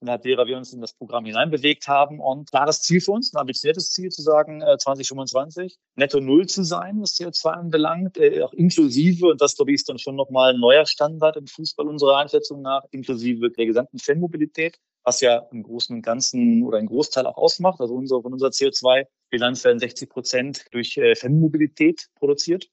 [0.00, 2.20] innerhalb derer wir uns in das Programm hineinbewegt haben.
[2.20, 6.64] Und klares Ziel für uns, ein ambitioniertes Ziel zu sagen, 2025 äh, netto Null zu
[6.64, 10.54] sein, was CO2 anbelangt, äh, auch inklusive, und das glaube ich ist dann schon nochmal
[10.54, 15.62] ein neuer Standard im Fußball unserer Einschätzung nach, inklusive der gesamten Fanmobilität, was ja im
[15.62, 17.80] Großen und Ganzen oder ein Großteil auch ausmacht.
[17.80, 22.68] Also unsere, von unserer CO2-Bilanz werden 60 Prozent durch äh, Fanmobilität produziert.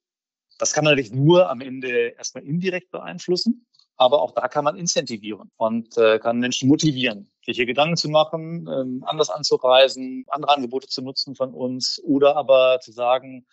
[0.59, 3.65] Das kann man natürlich nur am Ende erstmal indirekt beeinflussen.
[4.03, 8.09] Aber auch da kann man incentivieren und äh, kann Menschen motivieren, sich hier Gedanken zu
[8.09, 13.45] machen, ähm, anders anzureisen, andere Angebote zu nutzen von uns oder aber zu sagen,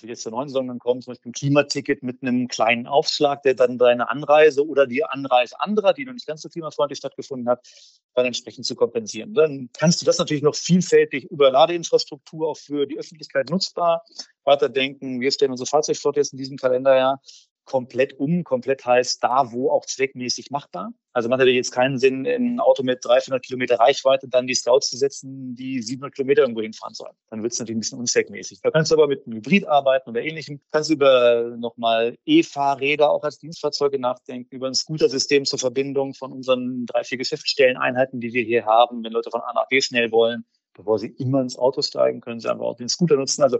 [0.00, 3.42] wie jetzt der neuen Saison dann kommt, zum Beispiel ein Klimaticket mit einem kleinen Aufschlag,
[3.42, 7.48] der dann deine Anreise oder die Anreise anderer, die noch nicht ganz so klimafreundlich stattgefunden
[7.48, 7.66] hat,
[8.14, 9.34] dann entsprechend zu kompensieren.
[9.34, 14.04] Dann kannst du das natürlich noch vielfältig über Ladeinfrastruktur auch für die Öffentlichkeit nutzbar
[14.44, 15.20] weiterdenken.
[15.20, 17.20] Wir stellen unsere Fahrzeugflotte jetzt in diesem Kalenderjahr
[17.68, 18.44] komplett um.
[18.44, 20.90] Komplett heißt da, wo auch zweckmäßig machbar.
[21.12, 24.54] Also macht natürlich jetzt keinen Sinn, in ein Auto mit 300 Kilometer Reichweite dann die
[24.54, 27.12] Scouts zu setzen, die 700 Kilometer irgendwo hinfahren sollen.
[27.28, 28.60] Dann wird es natürlich ein bisschen unzweckmäßig.
[28.62, 30.60] Da kannst du aber mit einem Hybrid arbeiten oder ähnlichem.
[30.72, 36.86] Kannst über nochmal E-Fahrräder auch als Dienstfahrzeuge nachdenken, über ein Scooter-System zur Verbindung von unseren
[36.86, 40.44] drei, vier Geschäftsstelleneinheiten, die wir hier haben, wenn Leute von A nach B schnell wollen
[40.74, 43.42] bevor sie immer ins Auto steigen, können sie einfach auch den Scooter nutzen.
[43.42, 43.58] Also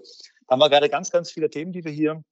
[0.48, 2.22] haben wir gerade ganz, ganz viele Themen, die wir hier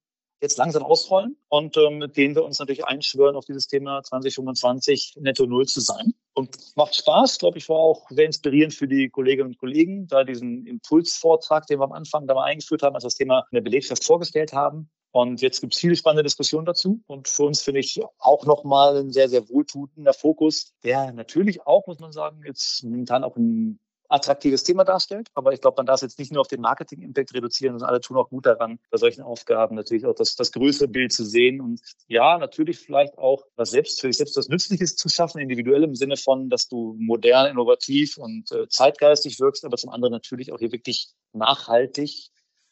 [0.41, 5.15] jetzt langsam ausrollen und ähm, mit denen wir uns natürlich einschwören, auf dieses Thema 2025
[5.19, 6.13] netto null zu sein.
[6.33, 10.23] Und macht Spaß, glaube ich, war auch sehr inspirierend für die Kolleginnen und Kollegen, da
[10.23, 13.61] diesen Impulsvortrag, den wir am Anfang da mal eingeführt haben, als das Thema in der
[13.61, 14.89] Belegschaft vorgestellt haben.
[15.11, 17.01] Und jetzt gibt es viele spannende Diskussionen dazu.
[17.07, 21.87] Und für uns finde ich auch nochmal ein sehr, sehr wohltuender Fokus, der natürlich auch,
[21.87, 23.79] muss man sagen, jetzt momentan auch ein
[24.09, 25.29] attraktives Thema darstellt.
[25.33, 28.01] Aber ich glaube, man darf es jetzt nicht nur auf den Marketing-Impact reduzieren, sondern alle
[28.01, 31.61] tun auch gut daran, bei solchen Aufgaben natürlich auch das, das größere Bild zu sehen
[31.61, 35.83] und ja, natürlich vielleicht auch was selbst für sich selbst was Nützliches zu schaffen, individuell
[35.83, 40.51] im Sinne von, dass du modern, innovativ und äh, zeitgeistig wirkst, aber zum anderen natürlich
[40.51, 42.31] auch hier wirklich nachhaltig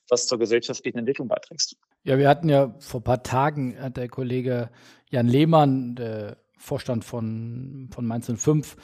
[0.09, 1.77] was zur gesellschaftlichen Entwicklung beiträgst.
[2.03, 4.69] Ja, wir hatten ja vor ein paar Tagen, hat der Kollege
[5.09, 8.75] Jan Lehmann, der Vorstand von, von Mainz 05,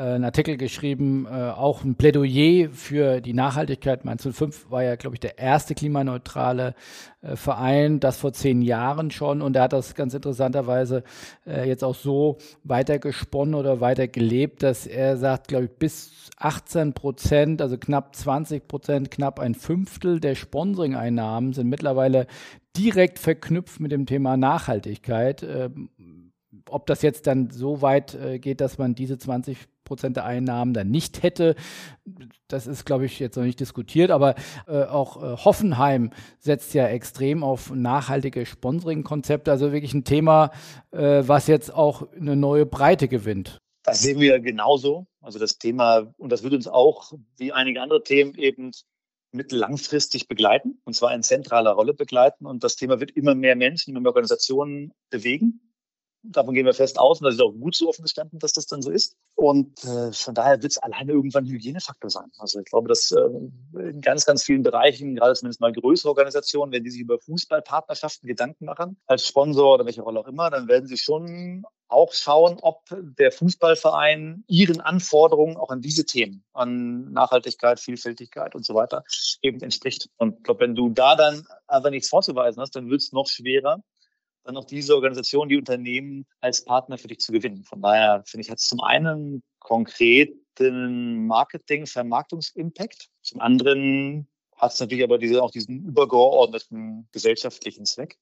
[0.00, 4.04] äh, einen Artikel geschrieben, äh, auch ein Plädoyer für die Nachhaltigkeit.
[4.04, 6.74] Mainz 05 war ja, glaube ich, der erste klimaneutrale
[7.20, 9.42] äh, Verein, das vor zehn Jahren schon.
[9.42, 11.04] Und er hat das ganz interessanterweise
[11.46, 16.30] äh, jetzt auch so weiter gesponnen oder weiter gelebt, dass er sagt, glaube ich, bis
[16.38, 22.26] 18 Prozent, also knapp 20 Prozent, knapp ein Fünftel der Sponsoring-Einnahmen sind mittlerweile
[22.74, 25.42] direkt verknüpft mit dem Thema Nachhaltigkeit.
[25.42, 25.90] Ähm,
[26.68, 30.74] ob das jetzt dann so weit äh, geht, dass man diese 20 Prozent der Einnahmen
[30.74, 31.56] dann nicht hätte,
[32.48, 34.10] das ist, glaube ich, jetzt noch nicht diskutiert.
[34.10, 34.34] Aber
[34.66, 39.50] äh, auch äh, Hoffenheim setzt ja extrem auf nachhaltige Sponsoring-Konzepte.
[39.50, 40.50] Also wirklich ein Thema,
[40.90, 43.58] äh, was jetzt auch eine neue Breite gewinnt.
[43.82, 45.06] Das sehen wir genauso.
[45.20, 48.72] Also das Thema, und das wird uns auch wie einige andere Themen eben
[49.32, 52.46] mittellangfristig begleiten, und zwar in zentraler Rolle begleiten.
[52.46, 55.69] Und das Thema wird immer mehr Menschen, immer mehr Organisationen bewegen
[56.22, 58.66] davon gehen wir fest aus und das ist auch gut so offen gestanden, dass das
[58.66, 59.16] dann so ist.
[59.34, 62.30] Und äh, von daher wird es alleine irgendwann ein Hygienefaktor sein.
[62.38, 63.20] Also ich glaube, dass äh,
[63.78, 68.26] in ganz, ganz vielen Bereichen, gerade zumindest mal größere Organisationen, wenn die sich über Fußballpartnerschaften
[68.26, 72.58] Gedanken machen, als Sponsor oder welche Rolle auch immer, dann werden sie schon auch schauen,
[72.62, 72.84] ob
[73.18, 79.02] der Fußballverein ihren Anforderungen auch an diese Themen, an Nachhaltigkeit, Vielfältigkeit und so weiter,
[79.42, 80.08] eben entspricht.
[80.16, 83.26] Und ich glaube, wenn du da dann einfach nichts vorzuweisen hast, dann wird es noch
[83.26, 83.82] schwerer,
[84.44, 87.64] dann auch diese Organisation, die Unternehmen als Partner für dich zu gewinnen.
[87.64, 94.80] Von daher finde ich, hat es zum einen konkreten Marketing, Vermarktungsimpact, zum anderen hat es
[94.80, 98.18] natürlich aber diese, auch diesen übergeordneten gesellschaftlichen Zweck,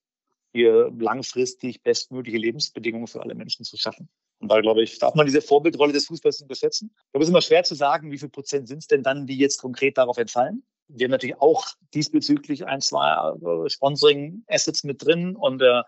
[0.52, 4.08] hier langfristig bestmögliche Lebensbedingungen für alle Menschen zu schaffen.
[4.40, 6.94] Und da glaube ich, darf man diese Vorbildrolle des Fußballs unterschätzen.
[7.12, 9.60] Da ist immer schwer zu sagen, wie viel Prozent sind es denn dann, die jetzt
[9.60, 10.62] konkret darauf entfallen.
[10.88, 15.82] Wir haben natürlich auch diesbezüglich ein, zwei äh, Sponsoring-Assets mit drin und äh,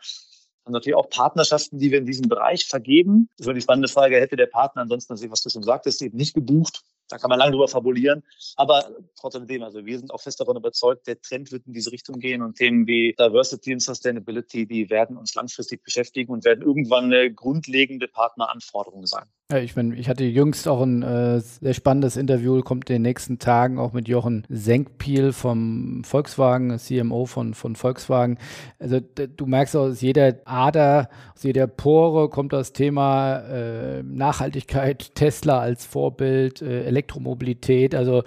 [0.64, 3.28] haben natürlich auch Partnerschaften, die wir in diesem Bereich vergeben.
[3.38, 6.34] Das ist die spannende Frage, hätte der Partner ansonsten, was du schon sagtest, eben nicht
[6.34, 8.22] gebucht, da kann man lange drüber fabulieren.
[8.56, 12.18] Aber trotzdem, also wir sind auch fest davon überzeugt, der Trend wird in diese Richtung
[12.18, 17.04] gehen und Themen wie Diversity und Sustainability, die werden uns langfristig beschäftigen und werden irgendwann
[17.04, 19.26] eine grundlegende Partneranforderung sein.
[19.50, 23.02] Ja, ich meine, ich hatte jüngst auch ein äh, sehr spannendes Interview, kommt in den
[23.02, 28.38] nächsten Tagen auch mit Jochen Senkpiel vom Volkswagen, CMO von, von Volkswagen.
[28.78, 35.58] Also du merkst aus jeder Ader, aus jeder Pore kommt das Thema äh, Nachhaltigkeit, Tesla
[35.58, 37.96] als Vorbild, äh, Elektromobilität.
[37.96, 38.22] Also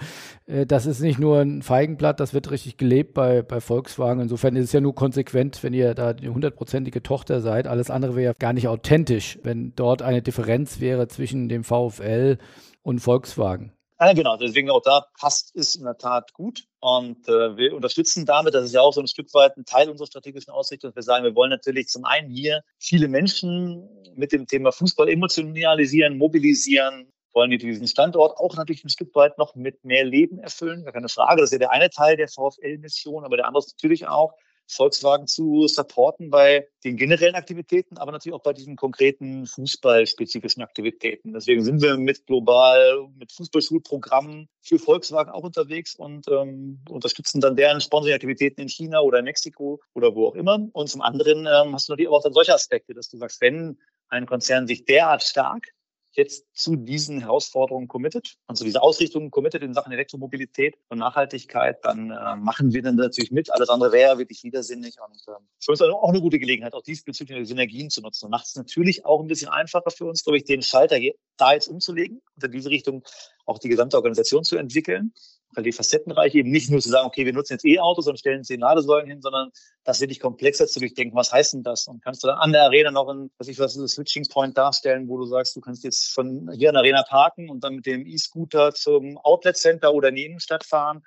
[0.46, 4.22] äh, das ist nicht nur ein Feigenblatt, das wird richtig gelebt bei, bei Volkswagen.
[4.22, 7.68] Insofern ist es ja nur konsequent, wenn ihr da die hundertprozentige Tochter seid.
[7.68, 12.38] Alles andere wäre ja gar nicht authentisch, wenn dort eine Differenz wäre zwischen dem VfL
[12.82, 13.74] und Volkswagen.
[14.00, 16.66] Ja, genau, deswegen auch da passt es in der Tat gut.
[16.82, 19.90] Und äh, wir unterstützen damit, das ist ja auch so ein Stück weit ein Teil
[19.90, 24.34] unserer strategischen Ausrichtung, dass wir sagen, wir wollen natürlich zum einen hier viele Menschen mit
[24.34, 29.56] dem Thema Fußball emotionalisieren, mobilisieren, wollen die diesen Standort auch natürlich ein Stück weit noch
[29.56, 30.84] mit mehr Leben erfüllen.
[30.84, 31.42] Gar keine Frage.
[31.42, 34.34] Das ist ja der eine Teil der VfL-Mission, aber der andere ist natürlich auch,
[34.68, 41.34] Volkswagen zu supporten bei den generellen Aktivitäten, aber natürlich auch bei diesen konkreten fußballspezifischen Aktivitäten.
[41.34, 47.56] Deswegen sind wir mit global, mit Fußballschulprogrammen für Volkswagen auch unterwegs und ähm, unterstützen dann
[47.56, 50.60] deren Sponsoring-Aktivitäten in China oder in Mexiko oder wo auch immer.
[50.74, 53.78] Und zum anderen ähm, hast du natürlich auch dann solche Aspekte, dass du sagst, wenn
[54.10, 55.68] ein Konzern sich derart stark
[56.16, 61.84] jetzt zu diesen Herausforderungen committed und zu dieser Ausrichtung committed in Sachen Elektromobilität und Nachhaltigkeit,
[61.84, 63.52] dann äh, machen wir dann natürlich mit.
[63.52, 67.48] Alles andere wäre wirklich widersinnig und äh, für uns auch eine gute Gelegenheit, auch diesbezüglich
[67.48, 68.26] Synergien zu nutzen.
[68.26, 71.00] Und macht es natürlich auch ein bisschen einfacher für uns, glaube ich, den Schalter
[71.38, 73.04] da jetzt umzulegen und in diese Richtung
[73.46, 75.14] auch die gesamte Organisation zu entwickeln
[75.62, 78.60] die facettenreich eben nicht nur zu sagen, okay, wir nutzen jetzt E-Autos und stellen zehn
[78.60, 79.52] Ladesäulen hin, sondern
[79.84, 81.16] das wirklich komplexer zu durchdenken.
[81.16, 81.88] Was heißt denn das?
[81.88, 84.58] Und kannst du dann an der Arena noch ein, was ich was, ein Switching Point
[84.58, 87.76] darstellen, wo du sagst, du kannst jetzt von hier an der Arena parken und dann
[87.76, 91.04] mit dem E-Scooter zum Outlet Center oder in die Innenstadt fahren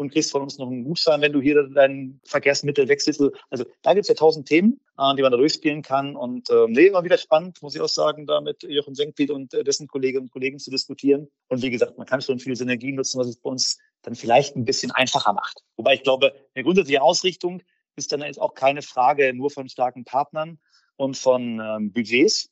[0.00, 3.22] und kriegst von uns noch einen Gutschein, wenn du hier dein Verkehrsmittel wechselst.
[3.50, 6.16] Also da gibt es ja tausend Themen, äh, die man da durchspielen kann.
[6.16, 9.52] Und äh, nee, immer wieder spannend, muss ich auch sagen, da mit Jochen Senkfield und
[9.52, 11.28] äh, dessen Kolleginnen und Kollegen zu diskutieren.
[11.48, 14.56] Und wie gesagt, man kann schon viele Synergien nutzen, was es bei uns dann vielleicht
[14.56, 15.62] ein bisschen einfacher macht.
[15.76, 17.62] Wobei ich glaube, eine grundsätzliche Ausrichtung
[17.94, 20.58] ist dann jetzt auch keine Frage nur von starken Partnern
[20.96, 22.48] und von ähm, Budgets.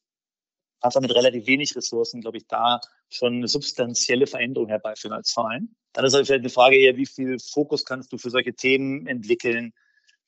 [0.80, 5.74] Einfach mit relativ wenig Ressourcen, glaube ich, da schon eine substanzielle Veränderung herbeiführen als Verein.
[5.92, 9.72] Dann ist vielleicht eine Frage eher, wie viel Fokus kannst du für solche Themen entwickeln?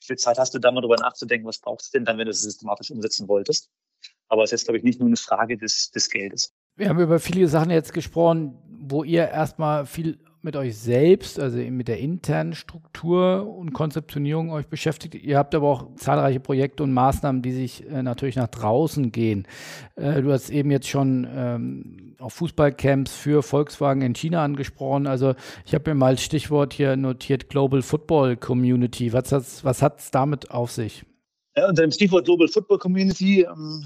[0.01, 1.47] Wie viel Zeit hast du da mal drüber nachzudenken?
[1.47, 3.71] Was brauchst du denn dann, wenn du es systematisch umsetzen wolltest?
[4.29, 6.53] Aber es ist, glaube ich, nicht nur eine Frage des, des Geldes.
[6.77, 11.59] Wir haben über viele Sachen jetzt gesprochen, wo ihr erstmal viel mit euch selbst, also
[11.59, 15.15] mit der internen Struktur und Konzeptionierung euch beschäftigt.
[15.15, 19.47] Ihr habt aber auch zahlreiche Projekte und Maßnahmen, die sich äh, natürlich nach draußen gehen.
[19.97, 25.07] Äh, du hast eben jetzt schon ähm, auf Fußballcamps für Volkswagen in China angesprochen.
[25.07, 25.35] Also
[25.67, 29.13] ich habe mir mal als Stichwort hier notiert Global Football Community.
[29.13, 31.05] Was hat was hat's damit auf sich?
[31.57, 33.85] Ja, unter dem Stichwort Global Football Community ähm,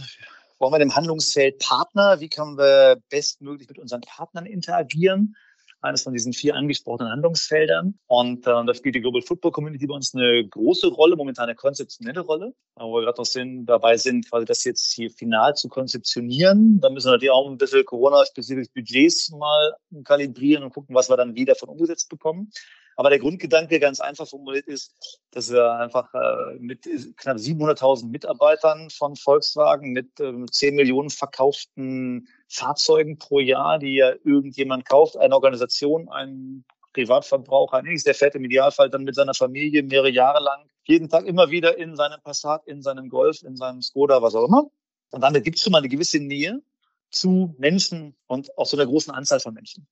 [0.59, 5.36] wollen wir dem Handlungsfeld Partner, wie können wir bestmöglich mit unseren Partnern interagieren?
[5.85, 7.99] Eines von diesen vier angesprochenen Handlungsfeldern.
[8.07, 11.55] Und äh, da spielt die Global Football Community bei uns eine große Rolle, momentan eine
[11.55, 15.68] konzeptionelle Rolle, wo wir gerade noch sind, dabei sind, quasi das jetzt hier final zu
[15.68, 16.80] konzeptionieren.
[16.80, 19.74] Da müssen wir natürlich auch ein bisschen Corona-spezifische Budgets mal
[20.05, 22.51] kalibrieren und gucken, was wir dann wieder von umgesetzt bekommen.
[22.97, 24.95] Aber der Grundgedanke ganz einfach formuliert ist,
[25.32, 32.28] dass wir einfach äh, mit knapp 700.000 Mitarbeitern von Volkswagen mit ähm, 10 Millionen verkauften
[32.55, 38.44] Fahrzeugen pro Jahr, die ja irgendjemand kauft, eine Organisation, ein Privatverbraucher, nichts, der fährt im
[38.44, 42.66] Idealfall dann mit seiner Familie mehrere Jahre lang jeden Tag immer wieder in seinem Passat,
[42.66, 44.70] in seinem Golf, in seinem Skoda, was auch immer.
[45.11, 46.62] Und damit gibt es schon mal eine gewisse Nähe
[47.11, 49.86] zu Menschen und auch so einer großen Anzahl von Menschen.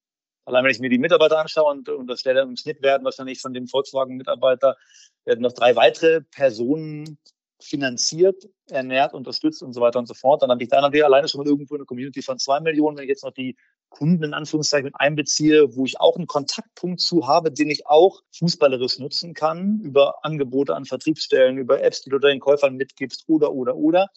[0.44, 3.40] Allein wenn ich mir die Mitarbeiter anschaue und, und das wäre im Schnitt werden wahrscheinlich
[3.40, 4.76] von dem Volkswagen-Mitarbeiter
[5.24, 7.18] werden noch drei weitere Personen
[7.62, 10.42] finanziert, ernährt, unterstützt und so weiter und so fort.
[10.42, 12.96] Dann habe ich da natürlich alleine schon mal irgendwo eine Community von zwei Millionen.
[12.96, 13.56] Wenn ich jetzt noch die
[13.88, 18.22] Kunden in Anführungszeichen mit einbeziehe, wo ich auch einen Kontaktpunkt zu habe, den ich auch
[18.36, 23.52] fußballerisch nutzen kann, über Angebote an Vertriebsstellen, über Apps, die du den Käufern mitgibst oder,
[23.52, 24.08] oder, oder,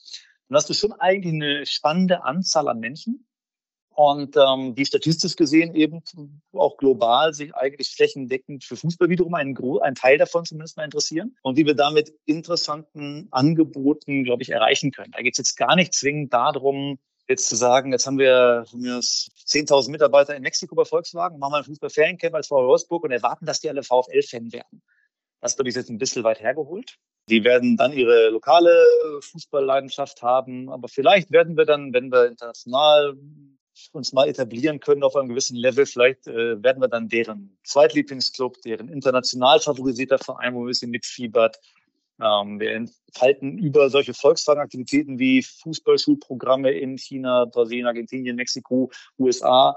[0.48, 3.25] dann hast du schon eigentlich eine spannende Anzahl an Menschen,
[3.96, 6.04] und ähm, die statistisch gesehen eben
[6.54, 11.36] auch global sich eigentlich flächendeckend für Fußball wiederum einen, einen Teil davon zumindest mal interessieren
[11.42, 15.12] und wie wir damit interessanten Angeboten, glaube ich, erreichen können.
[15.12, 19.90] Da geht es jetzt gar nicht zwingend darum, jetzt zu sagen, jetzt haben wir 10.000
[19.90, 23.62] Mitarbeiter in Mexiko bei Volkswagen, machen wir ein Fußball-Feriencamp als VW Wolfsburg und erwarten, dass
[23.62, 24.82] die alle VfL-Fan werden.
[25.42, 26.98] Das glaube ich jetzt ein bisschen weit hergeholt.
[27.30, 28.86] Die werden dann ihre lokale
[29.22, 33.16] Fußballleidenschaft haben, aber vielleicht werden wir dann, wenn wir international
[33.92, 35.86] uns mal etablieren können auf einem gewissen Level.
[35.86, 41.60] Vielleicht äh, werden wir dann deren Zweitlieblingsclub, deren international favorisierter Verein, wo ein bisschen mitfiebert.
[42.22, 49.76] Ähm, wir entfalten über solche Volkswagen-Aktivitäten wie Fußballschulprogramme in China, Brasilien, Argentinien, Mexiko, USA,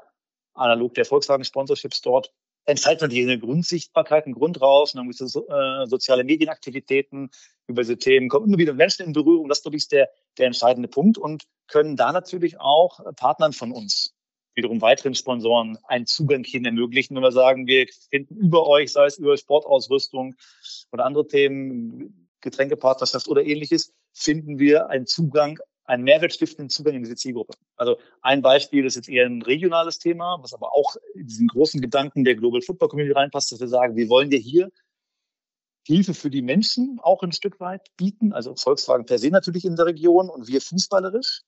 [0.55, 2.33] analog der Volkswagen-Sponsorships dort,
[2.69, 7.31] entfalten wir eine Grundsichtbarkeit, einen Grund raus, dann haben wir so, äh, soziale Medienaktivitäten
[7.67, 9.49] über diese Themen, kommen immer wieder Menschen in Berührung.
[9.49, 13.73] Das, glaube ich, ist der, der entscheidende Punkt und können da natürlich auch Partnern von
[13.73, 14.15] uns,
[14.55, 19.07] wiederum weiteren Sponsoren, einen Zugang hin ermöglichen, wenn wir sagen, wir finden über euch, sei
[19.07, 20.35] es über Sportausrüstung
[20.91, 27.17] oder andere Themen, Getränkepartnerschaft oder ähnliches, finden wir einen Zugang, einen mehrwertstiftenden Zugang in diese
[27.17, 27.55] Zielgruppe.
[27.77, 31.81] Also ein Beispiel ist jetzt eher ein regionales Thema, was aber auch in diesen großen
[31.81, 34.71] Gedanken der Global Football Community reinpasst, dass wir sagen, wir wollen dir hier
[35.89, 38.35] Hilfe für die Menschen auch ein Stück weit bieten.
[38.35, 41.41] Also Volkswagen per se natürlich in der Region und wir fußballerisch.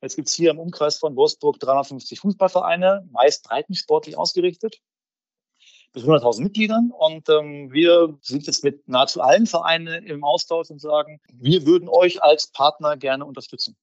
[0.00, 4.78] Jetzt gibt es hier im Umkreis von Wolfsburg 350 Fußballvereine, meist breitensportlich ausgerichtet,
[5.92, 6.92] bis 100.000 Mitgliedern.
[6.96, 11.88] Und ähm, wir sind jetzt mit nahezu allen Vereinen im Austausch und sagen, wir würden
[11.88, 13.76] euch als Partner gerne unterstützen.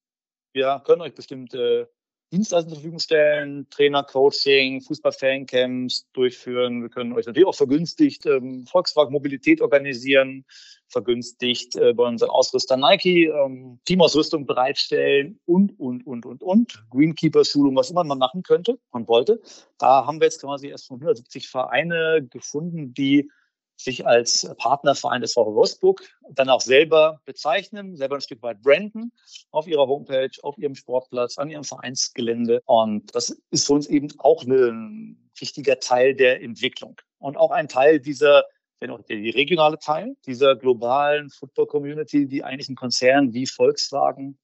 [0.54, 1.92] Wir können euch bestimmte
[2.32, 6.82] Dienstleistungen zur Verfügung stellen, Trainer, Coaching, Fußball-Fancamps durchführen.
[6.82, 10.46] Wir können euch natürlich auch vergünstigt ähm, Volkswagen Mobilität organisieren,
[10.90, 16.84] vergünstigt äh, bei unserem Ausrüster Nike ähm, Teamausrüstung bereitstellen und, und, und, und, und.
[16.90, 19.42] Greenkeeper-Schulung, was immer man machen könnte und wollte.
[19.78, 23.30] Da haben wir jetzt quasi erst von 170 Vereine gefunden, die
[23.78, 29.12] sich als Partnerverein des VW Wolfsburg dann auch selber bezeichnen, selber ein Stück weit branden
[29.52, 32.62] auf ihrer Homepage, auf ihrem Sportplatz, an ihrem Vereinsgelände.
[32.66, 37.68] Und das ist für uns eben auch ein wichtiger Teil der Entwicklung und auch ein
[37.68, 38.44] Teil dieser
[38.80, 44.38] wenn auch der regionale Teil dieser globalen Football-Community, die eigentlich ein Konzern wie Volkswagen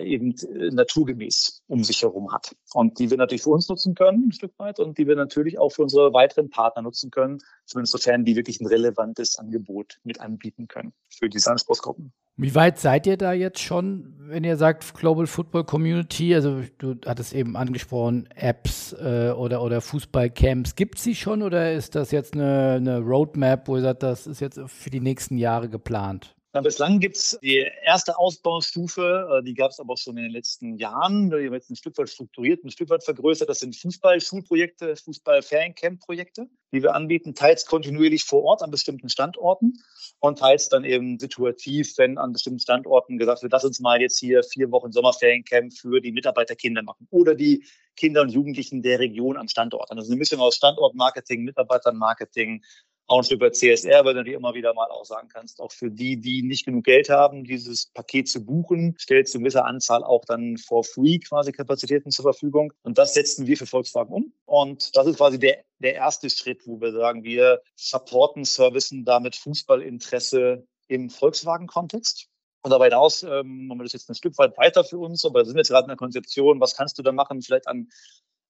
[0.00, 2.54] eben äh, naturgemäß um sich herum hat.
[2.72, 5.58] Und die wir natürlich für uns nutzen können, ein Stück weit, und die wir natürlich
[5.58, 10.20] auch für unsere weiteren Partner nutzen können, zumindest sofern die wirklich ein relevantes Angebot mit
[10.20, 12.12] anbieten können für diese Anspruchsgruppen.
[12.36, 16.34] Wie weit seid ihr da jetzt schon, wenn ihr sagt Global Football Community?
[16.34, 20.74] Also du hattest eben angesprochen, Apps äh, oder, oder Fußballcamps.
[20.74, 24.26] Gibt es sie schon oder ist das jetzt eine, eine Roadmap, wo ihr sagt, das
[24.26, 26.34] ist jetzt für die nächsten Jahre geplant?
[26.54, 30.32] Na, bislang gibt es die erste Ausbaustufe, äh, die gab es aber schon in den
[30.32, 31.30] letzten Jahren.
[31.30, 33.48] Die haben jetzt ein Stück weit strukturiert, ein Stück weit vergrößert.
[33.48, 39.82] Das sind Fußball-Schulprojekte, Fußball-Feriencamp-Projekte, die wir anbieten, teils kontinuierlich vor Ort an bestimmten Standorten
[40.20, 44.18] und teils dann eben situativ, wenn an bestimmten Standorten gesagt wird, lass uns mal jetzt
[44.18, 47.64] hier vier Wochen Sommerferiencamp für die Mitarbeiterkinder machen oder die
[47.96, 49.90] Kinder und Jugendlichen der Region am Standort.
[49.90, 52.62] Also eine Mischung aus Standortmarketing, Mitarbeitermarketing,
[53.06, 55.90] auch Stück weit CSR, weil du dir immer wieder mal auch sagen kannst, auch für
[55.90, 60.04] die, die nicht genug Geld haben, dieses Paket zu buchen, stellst du eine gewisse Anzahl
[60.04, 62.72] auch dann for free quasi Kapazitäten zur Verfügung.
[62.82, 64.32] Und das setzen wir für Volkswagen um.
[64.44, 69.36] Und das ist quasi der, der erste Schritt, wo wir sagen, wir supporten, servicen damit
[69.36, 72.28] Fußballinteresse im Volkswagen-Kontext.
[72.64, 75.44] Und darüber hinaus ähm, haben wir das jetzt ein Stück weit weiter für uns, aber
[75.44, 77.88] sind jetzt gerade in der Konzeption, was kannst du da machen, vielleicht an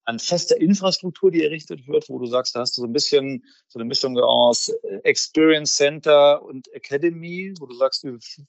[0.04, 3.44] an fester Infrastruktur, die errichtet wird, wo du sagst, da hast du so ein bisschen
[3.68, 4.68] so eine Mischung aus
[5.04, 8.06] Experience Center und Academy, wo du sagst,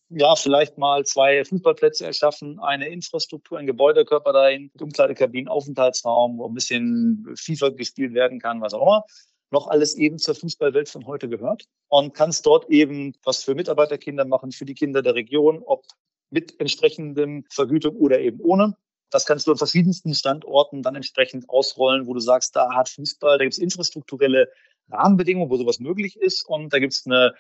[0.10, 6.54] ja, vielleicht mal zwei Fußballplätze erschaffen, eine Infrastruktur, ein Gebäudekörper dahin, Umkleidekabinen, Aufenthaltsraum, wo ein
[6.54, 9.06] bisschen FIFA gespielt werden kann, was auch immer
[9.54, 14.26] noch alles eben zur Fußballwelt von heute gehört und kannst dort eben was für Mitarbeiterkinder
[14.26, 15.86] machen, für die Kinder der Region, ob
[16.32, 18.76] mit entsprechendem Vergütung oder eben ohne.
[19.14, 23.38] Das kannst du an verschiedensten Standorten dann entsprechend ausrollen, wo du sagst, da hat Fußball,
[23.38, 24.50] da gibt es infrastrukturelle
[24.90, 27.32] Rahmenbedingungen, wo sowas möglich ist und da gibt es ein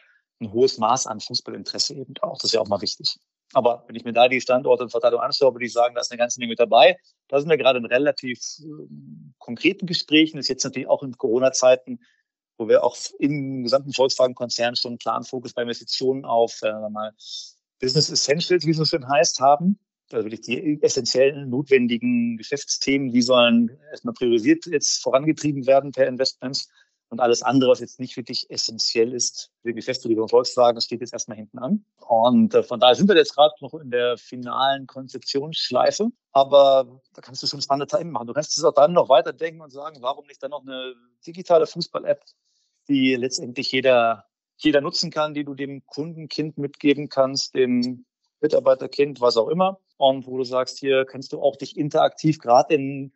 [0.51, 2.37] hohes Maß an Fußballinteresse eben auch.
[2.37, 3.17] Das ist ja auch mal wichtig.
[3.53, 6.11] Aber wenn ich mir da die Standorte in Verteilung anschaue, würde ich sagen, da ist
[6.11, 6.95] eine ganze Menge mit dabei.
[7.27, 8.65] Da sind wir gerade in relativ äh,
[9.39, 10.37] konkreten Gesprächen.
[10.37, 11.99] Das ist jetzt natürlich auch in Corona-Zeiten,
[12.57, 17.13] wo wir auch im gesamten Volkswagen-Konzern schon einen klaren Fokus bei Investitionen auf äh, mal
[17.79, 19.79] Business Essentials, wie es so schön heißt, haben
[20.11, 26.69] also wirklich die essentiellen, notwendigen Geschäftsthemen, die sollen erstmal priorisiert jetzt vorangetrieben werden per Investments.
[27.09, 31.01] Und alles andere, was jetzt nicht wirklich essentiell ist für die Geschäftsbetriebe von Volkswagen, steht
[31.01, 31.85] jetzt erstmal hinten an.
[31.97, 36.09] Und äh, von daher sind wir jetzt gerade noch in der finalen Konzeptionsschleife.
[36.31, 38.25] Aber da kannst du schon spannende Themen machen.
[38.25, 40.95] Du kannst es auch dann noch weiterdenken und sagen, warum nicht dann noch eine
[41.27, 42.23] digitale Fußball-App,
[42.87, 44.25] die letztendlich jeder,
[44.57, 48.05] jeder nutzen kann, die du dem Kundenkind mitgeben kannst, dem
[48.41, 49.79] Mitarbeiterkind, was auch immer.
[50.03, 53.13] Und wo du sagst, hier kannst du auch dich interaktiv gerade in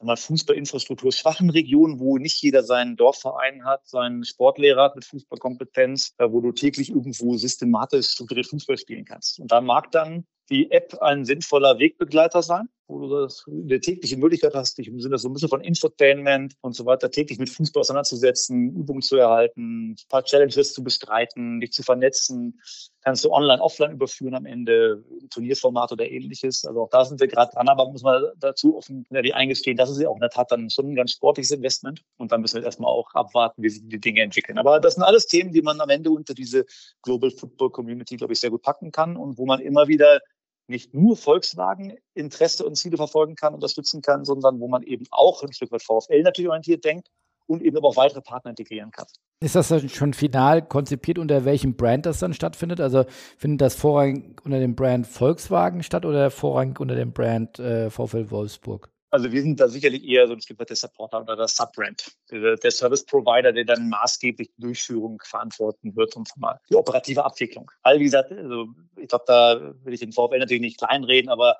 [0.00, 6.14] mal Fußballinfrastruktur schwachen Regionen, wo nicht jeder seinen Dorfverein hat, seinen Sportlehrer hat mit Fußballkompetenz,
[6.18, 9.40] wo du täglich irgendwo systematisch strukturiert Fußball spielen kannst.
[9.40, 14.16] Und da mag dann die App ein sinnvoller Wegbegleiter sein, wo du das, eine tägliche
[14.16, 17.50] Möglichkeit hast, dich im Sinne so ein bisschen von Infotainment und so weiter täglich mit
[17.50, 22.60] Fußball auseinanderzusetzen, Übungen zu erhalten, ein paar Challenges zu bestreiten, dich zu vernetzen,
[23.02, 26.64] kannst du online, offline überführen am Ende, Turnierformat oder ähnliches.
[26.64, 29.90] Also auch da sind wir gerade dran, aber muss man dazu offen die eingestehen, das
[29.90, 32.02] ist ja auch in der Tat dann schon ein ganz sportliches Investment.
[32.18, 34.58] Und dann müssen wir erstmal auch abwarten, wie sich die Dinge entwickeln.
[34.58, 36.64] Aber das sind alles Themen, die man am Ende unter diese
[37.02, 40.20] Global Football Community, glaube ich, sehr gut packen kann und wo man immer wieder
[40.68, 45.42] nicht nur Volkswagen Interesse und Ziele verfolgen kann, unterstützen kann, sondern wo man eben auch
[45.42, 47.08] ein Stück weit VfL natürlich orientiert denkt
[47.46, 49.06] und eben aber auch weitere Partner integrieren kann.
[49.40, 52.80] Ist das dann schon final konzipiert, unter welchem Brand das dann stattfindet?
[52.80, 53.04] Also
[53.36, 58.30] findet das vorrangig unter dem Brand Volkswagen statt oder vorrangig unter dem Brand äh, VfL
[58.30, 58.91] Wolfsburg?
[59.12, 62.16] Also wir sind da sicherlich eher so ein Stück weit der Supporter oder der Subbrand,
[62.30, 67.70] der Service Provider, der dann maßgeblich die Durchführung verantworten wird und mal die operative Abwicklung.
[67.82, 71.58] All wie gesagt, also ich glaube, da will ich den VfL natürlich nicht kleinreden, aber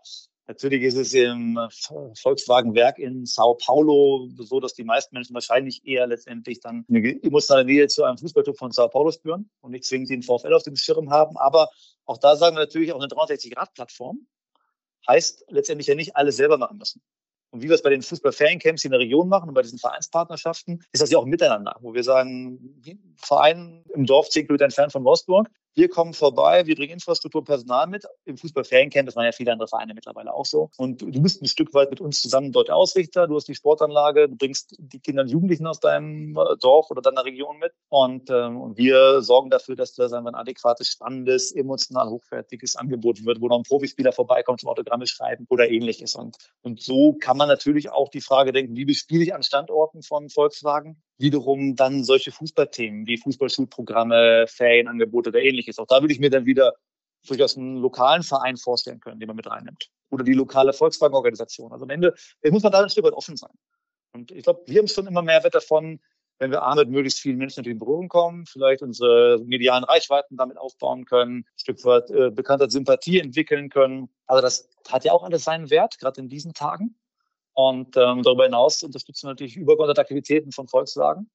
[0.49, 1.57] Natürlich ist es im
[2.21, 7.65] Volkswagen-Werk in Sao Paulo so, dass die meisten Menschen wahrscheinlich eher letztendlich dann eine emotionale
[7.65, 10.75] Nähe zu einem Fußballclub von Sao Paulo spüren und nicht zwingend den VfL auf dem
[10.75, 11.37] Schirm haben.
[11.37, 11.71] Aber
[12.07, 14.27] auch da sagen wir natürlich auch eine 360-Grad-Plattform
[15.09, 17.01] heißt letztendlich ja nicht alles selber machen müssen.
[17.53, 20.83] Und wie wir es bei den Fußball-Feriencamps in der Region machen und bei diesen Vereinspartnerschaften,
[20.91, 22.81] ist das ja auch miteinander, wo wir sagen,
[23.17, 27.87] Verein im Dorf zehn Kilometer entfernt von Wolfsburg, wir kommen vorbei, wir bringen Infrastruktur, Personal
[27.87, 28.05] mit.
[28.25, 30.71] Im Fußball-Feriencamp, das waren ja viele andere Vereine mittlerweile auch so.
[30.77, 33.27] Und du bist ein Stück weit mit uns zusammen dort Ausrichter.
[33.27, 37.01] Du hast die Sportanlage, du bringst die Kinder und Jugendlichen aus deinem äh, Dorf oder
[37.01, 37.73] deiner Region mit.
[37.89, 43.41] Und, ähm, und wir sorgen dafür, dass da ein adäquates, spannendes, emotional hochwertiges Angebot wird,
[43.41, 46.15] wo noch ein Profispieler vorbeikommt zum Autogramme schreiben oder ähnliches.
[46.15, 50.03] Und, und so kann man natürlich auch die Frage denken, wie bespiele ich an Standorten
[50.03, 51.03] von Volkswagen?
[51.19, 55.79] Wiederum dann solche Fußballthemen wie Fußballschulprogramme, Ferienangebote oder ähnliches.
[55.79, 56.75] Auch da würde ich mir dann wieder
[57.27, 59.89] durchaus einen lokalen Verein vorstellen können, den man mit reinnimmt.
[60.11, 61.73] Oder die lokale Volkswagen-Organisation.
[61.73, 62.15] Also am Ende
[62.51, 63.53] muss man da ein Stück weit offen sein.
[64.13, 66.01] Und ich glaube, wir haben schon immer mehr Wert davon,
[66.39, 70.59] wenn wir A, möglichst vielen Menschen natürlich in Berührung kommen, vielleicht unsere medialen Reichweiten damit
[70.59, 74.09] aufbauen können, ein Stück weit äh, bekannter Sympathie entwickeln können.
[74.27, 76.97] Also das hat ja auch alles seinen Wert, gerade in diesen Tagen.
[77.55, 79.59] Und ähm, darüber hinaus unterstützen wir natürlich
[79.99, 81.31] Aktivitäten von Volkswagen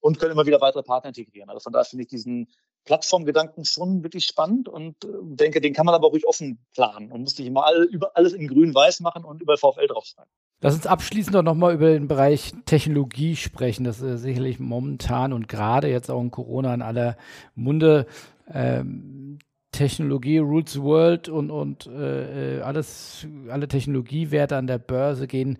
[0.00, 1.50] und können immer wieder weitere Partner integrieren.
[1.50, 2.48] Also von daher finde ich diesen
[2.84, 7.22] Plattformgedanken schon wirklich spannend und äh, denke, den kann man aber ruhig offen planen und
[7.22, 10.30] muss nicht immer all, über alles in grün-weiß machen und über VfL draufschreiben.
[10.60, 13.84] Lass uns abschließend doch nochmal über den Bereich Technologie sprechen.
[13.84, 17.16] Das ist sicherlich momentan und gerade jetzt auch in Corona in aller
[17.54, 18.06] Munde.
[18.52, 19.38] Ähm,
[19.78, 25.58] Technologie the world und, und äh, alles, alle Technologiewerte an der Börse gehen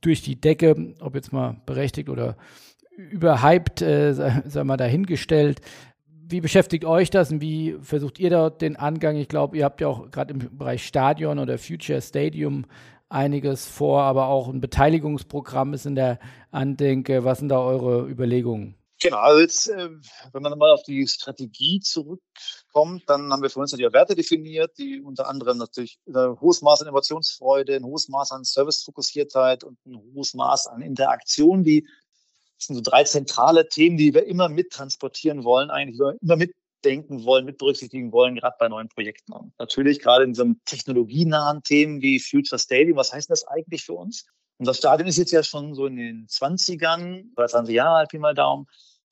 [0.00, 2.36] durch die Decke, ob jetzt mal berechtigt oder
[2.96, 5.60] überhyped, äh, wir mal dahingestellt.
[6.26, 9.16] Wie beschäftigt euch das und wie versucht ihr dort den Angang?
[9.16, 12.64] Ich glaube, ihr habt ja auch gerade im Bereich Stadion oder Future Stadium
[13.08, 16.18] einiges vor, aber auch ein Beteiligungsprogramm ist in der
[16.50, 17.24] Andenke.
[17.24, 18.74] Was sind da eure Überlegungen?
[19.04, 19.90] Genau, also jetzt, äh,
[20.32, 24.78] wenn man mal auf die Strategie zurückkommt, dann haben wir für uns natürlich Werte definiert,
[24.78, 29.76] die unter anderem natürlich ein hohes Maß an Innovationsfreude, ein hohes Maß an Servicefokussiertheit und
[29.84, 31.86] ein hohes Maß an Interaktion, die
[32.56, 37.44] das sind so drei zentrale Themen, die wir immer mittransportieren wollen, eigentlich immer mitdenken wollen,
[37.44, 39.34] mit berücksichtigen wollen, gerade bei neuen Projekten.
[39.34, 42.96] Und natürlich gerade in diesem technologienahen Themen wie Future Stadium.
[42.96, 44.24] Was heißt das eigentlich für uns?
[44.56, 48.18] Unser Stadion ist jetzt ja schon so in den 20ern, oder 20 Jahre alt, Pi
[48.18, 48.66] mal Daumen.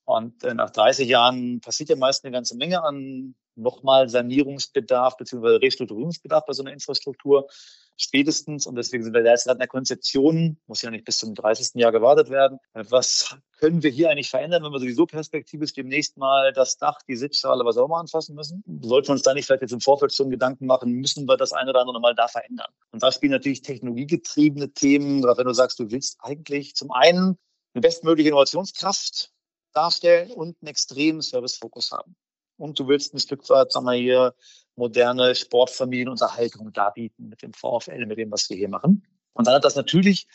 [0.05, 5.57] Und äh, nach 30 Jahren passiert ja meist eine ganze Menge an nochmal Sanierungsbedarf bzw.
[5.57, 7.49] Restrukturierungsbedarf bei so einer Infrastruktur
[7.97, 8.67] spätestens.
[8.67, 11.75] Und deswegen sind wir jetzt in der Konzeption, muss ja nicht bis zum 30.
[11.75, 12.59] Jahr gewartet werden.
[12.73, 17.17] Was können wir hier eigentlich verändern, wenn wir sowieso perspektivisch demnächst mal das Dach, die
[17.17, 18.65] Sitzschale, was auch mal anfassen müssen?
[18.81, 21.53] Sollten wir uns da nicht vielleicht jetzt im Vorfeld schon Gedanken machen, müssen wir das
[21.53, 22.71] eine oder andere mal da verändern?
[22.91, 27.39] Und da spielen natürlich technologiegetriebene Themen, gerade wenn du sagst, du willst eigentlich zum einen
[27.75, 29.31] eine bestmögliche Innovationskraft
[29.73, 32.15] darstellen und einen extremen Servicefokus haben.
[32.57, 34.35] Und du willst ein Stück weit, sagen wir hier,
[34.77, 39.07] moderne Sportfamilienunterhaltung darbieten mit dem VfL, mit dem, was wir hier machen.
[39.33, 40.27] Und dann hat das natürlich,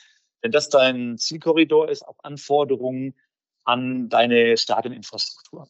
[0.41, 3.15] wenn das dein Zielkorridor ist, auch Anforderungen
[3.63, 5.67] an deine Stadioninfrastruktur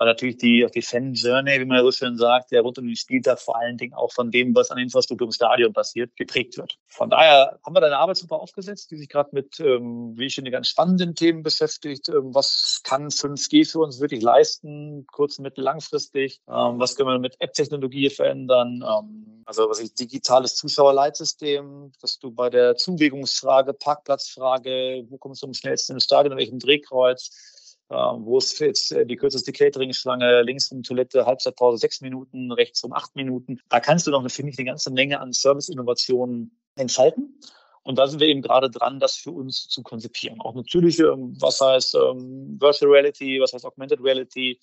[0.00, 3.38] weil natürlich die, die Fan-Journey, wie man so schön sagt, der rund um den Spieltag
[3.38, 6.78] vor allen Dingen auch von dem, was an Infrastruktur im Stadion passiert, geprägt wird.
[6.86, 10.34] Von daher haben wir da eine Arbeitsgruppe aufgesetzt, die sich gerade mit, ähm, wie ich
[10.34, 12.08] finde, ganz spannenden Themen beschäftigt.
[12.08, 16.40] Ähm, was kann 5G für uns wirklich leisten, kurz-, mittel-, langfristig?
[16.48, 18.82] Ähm, was können wir mit App-Technologie verändern?
[18.82, 25.46] Ähm, also was ich digitales Zuschauerleitsystem, dass du bei der Zuwägungsfrage, Parkplatzfrage, wo kommst du
[25.46, 27.59] am schnellsten ins Stadion, in welchem Drehkreuz,
[27.90, 32.92] wo ist jetzt äh, die kürzeste Catering-Schlange, links um Toilette, Halbzeitpause sechs Minuten, rechts um
[32.92, 33.60] acht Minuten.
[33.68, 37.40] Da kannst du noch, finde ich, eine ganze Menge an Service-Innovationen entfalten.
[37.82, 40.40] Und da sind wir eben gerade dran, das für uns zu konzipieren.
[40.40, 44.60] Auch natürlich, ähm, was heißt ähm, Virtual Reality, was heißt Augmented Reality,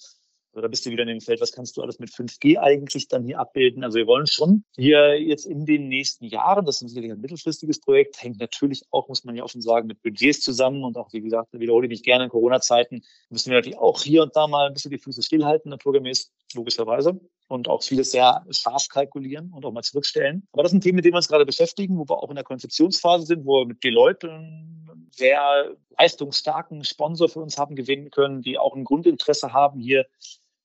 [0.58, 3.08] also da bist du wieder in dem Feld, was kannst du alles mit 5G eigentlich
[3.08, 3.84] dann hier abbilden?
[3.84, 7.80] Also wir wollen schon hier jetzt in den nächsten Jahren, das ist sicherlich ein mittelfristiges
[7.80, 11.22] Projekt, hängt natürlich auch, muss man ja offen sagen, mit Budgets zusammen und auch, wie
[11.22, 14.66] gesagt, wiederhole ich mich gerne in Corona-Zeiten, müssen wir natürlich auch hier und da mal
[14.66, 19.72] ein bisschen die Füße stillhalten, naturgemäß, logischerweise und auch vieles sehr scharf kalkulieren und auch
[19.72, 20.48] mal zurückstellen.
[20.54, 22.44] Aber das sind Themen, mit denen wir uns gerade beschäftigen, wo wir auch in der
[22.44, 28.42] Konzeptionsphase sind, wo wir mit Deloitte einen sehr leistungsstarken Sponsor für uns haben gewinnen können,
[28.42, 30.06] die auch ein Grundinteresse haben, hier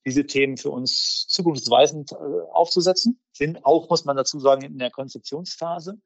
[0.05, 2.15] diese Themen für uns zukunftsweisend äh,
[2.51, 3.19] aufzusetzen.
[3.31, 5.97] Sind auch, muss man dazu sagen, in der Konzeptionsphase.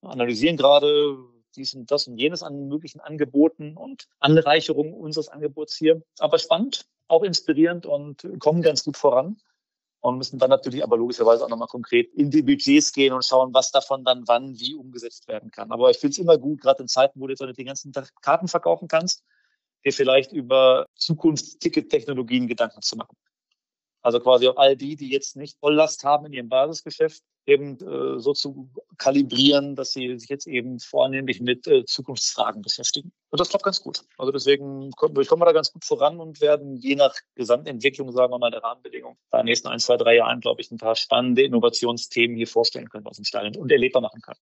[0.00, 1.18] Wir analysieren gerade
[1.56, 6.02] dies und das und jenes an möglichen Angeboten und Anreicherungen unseres Angebots hier.
[6.18, 9.38] Aber spannend, auch inspirierend und kommen ganz gut voran.
[10.00, 13.52] Und müssen dann natürlich aber logischerweise auch nochmal konkret in die Budgets gehen und schauen,
[13.52, 15.72] was davon dann wann wie umgesetzt werden kann.
[15.72, 18.12] Aber ich finde es immer gut, gerade in Zeiten, wo du jetzt den ganzen Tag
[18.22, 19.24] Karten verkaufen kannst,
[19.84, 23.16] dir vielleicht über Zukunftsticket-Technologien Gedanken zu machen.
[24.02, 28.20] Also quasi auch all die, die jetzt nicht Volllast haben in ihrem Basisgeschäft, eben äh,
[28.20, 33.10] so zu kalibrieren, dass sie sich jetzt eben vornehmlich mit äh, Zukunftsfragen beschäftigen.
[33.30, 34.04] Und das klappt ganz gut.
[34.18, 38.38] Also deswegen kommen, wir da ganz gut voran und werden je nach Gesamtentwicklung, sagen wir
[38.38, 40.94] mal, der Rahmenbedingungen, da in den nächsten ein, zwei, drei Jahren, glaube ich, ein paar
[40.94, 44.36] spannende Innovationsthemen hier vorstellen können, was im Stall und erlebbar machen kann.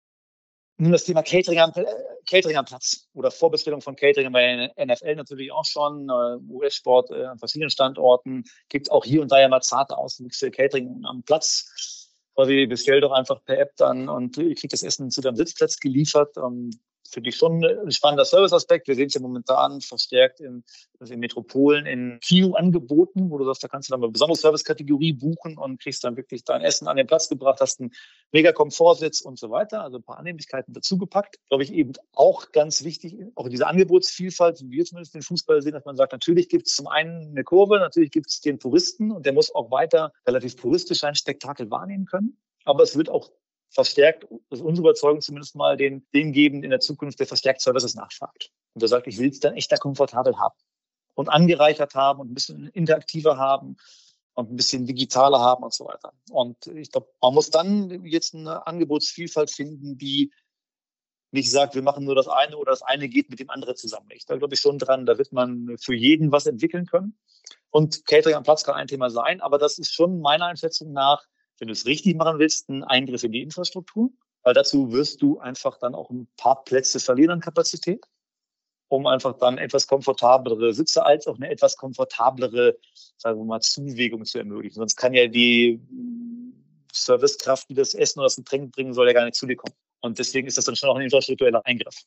[0.84, 1.86] Nun das Thema Catering am, äh,
[2.30, 6.10] Catering am Platz oder Vorbestellung von Catering bei NFL natürlich auch schon.
[6.10, 8.44] Äh, US-Sport äh, an verschiedenen Standorten.
[8.68, 12.10] Gibt auch hier und da ja mal zarte Auswüchse Catering am Platz.
[12.36, 15.80] Quasi bestell doch einfach per App dann und ihr kriegt das Essen zu deinem Sitzplatz
[15.80, 16.36] geliefert.
[17.14, 18.88] Finde ich schon ein spannender Serviceaspekt.
[18.88, 20.64] Wir sehen es ja momentan verstärkt in,
[21.00, 25.58] in Metropolen, in Kino-Angeboten, wo du sagst, da kannst du dann eine besondere Servicekategorie buchen
[25.60, 27.92] und kriegst dann wirklich dein Essen an den Platz gebracht, hast einen
[28.32, 29.84] mega Komfortsitz und so weiter.
[29.84, 31.38] Also ein paar Annehmlichkeiten dazugepackt.
[31.50, 35.74] Glaube ich eben auch ganz wichtig, auch diese Angebotsvielfalt, wie wir zumindest den Fußball sehen,
[35.74, 39.12] dass man sagt, natürlich gibt es zum einen eine Kurve, natürlich gibt es den Touristen
[39.12, 42.38] und der muss auch weiter relativ touristisch ein Spektakel wahrnehmen können.
[42.66, 43.30] Aber es wird auch
[43.74, 47.62] verstärkt, das ist unsere Überzeugung zumindest mal, den, den geben in der Zukunft, der verstärkt
[47.62, 48.52] Services nachfragt.
[48.74, 50.56] Und der sagt, ich will es dann echt da komfortabel haben
[51.16, 53.78] und angereichert haben und ein bisschen interaktiver haben.
[54.36, 56.12] und ein bisschen digitaler haben und so weiter.
[56.32, 60.32] Und ich glaube, man muss dann jetzt eine Angebotsvielfalt finden, die
[61.32, 64.08] nicht sagt, wir machen nur das eine oder das eine geht mit dem anderen zusammen.
[64.28, 67.18] Da glaube ich schon dran, da wird man für jeden was entwickeln können.
[67.72, 71.26] Und Catering am Platz kann ein Thema sein, aber das ist schon meiner Einschätzung nach,
[71.60, 74.12] wenn du es richtig machen willst, ein Eingriff in die Infrastruktur.
[74.44, 78.04] Weil dazu wirst du einfach dann auch ein paar Plätze verlieren an Kapazität,
[78.90, 82.78] um einfach dann etwas komfortablere Sitze als auch eine etwas komfortablere,
[83.18, 84.76] sagen wir mal, Zuwegung zu ermöglichen.
[84.76, 85.80] Sonst kann ja die
[86.92, 89.76] Servicekraft, die das Essen oder das Getränk bringen soll, ja gar nicht zu dir kommen.
[90.02, 92.04] Und deswegen ist das dann schon auch ein infrastruktureller Eingriff.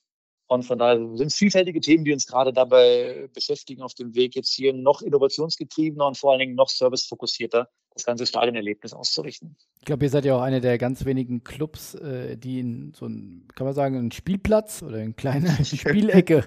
[0.49, 4.37] Und von daher sind es vielfältige Themen, die uns gerade dabei beschäftigen, auf dem Weg
[4.37, 9.57] jetzt hier noch innovationsgetriebener und vor allen Dingen noch servicefokussierter das ganze Stadionerlebnis auszurichten.
[9.79, 13.07] Ich glaube, ihr seid ja auch eine der ganz wenigen Clubs, äh, die in so
[13.07, 16.47] ein, kann man sagen, einen Spielplatz oder eine kleine Spielecke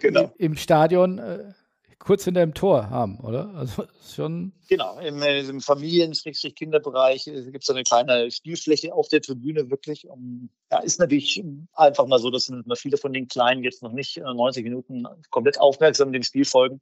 [0.00, 0.32] genau.
[0.38, 1.52] im Stadion äh,
[1.98, 3.50] kurz hinter dem Tor haben, oder?
[3.54, 3.84] Also
[4.14, 4.52] schon.
[4.68, 10.08] Genau, im, äh, im Familien-Kinderbereich äh, gibt es eine kleine Spielfläche auf der Tribüne wirklich.
[10.08, 11.42] Um, ja, ist natürlich
[11.74, 15.60] einfach mal so, dass viele von den Kleinen jetzt noch nicht 90 äh, Minuten komplett
[15.60, 16.80] aufmerksam dem Spiel folgen.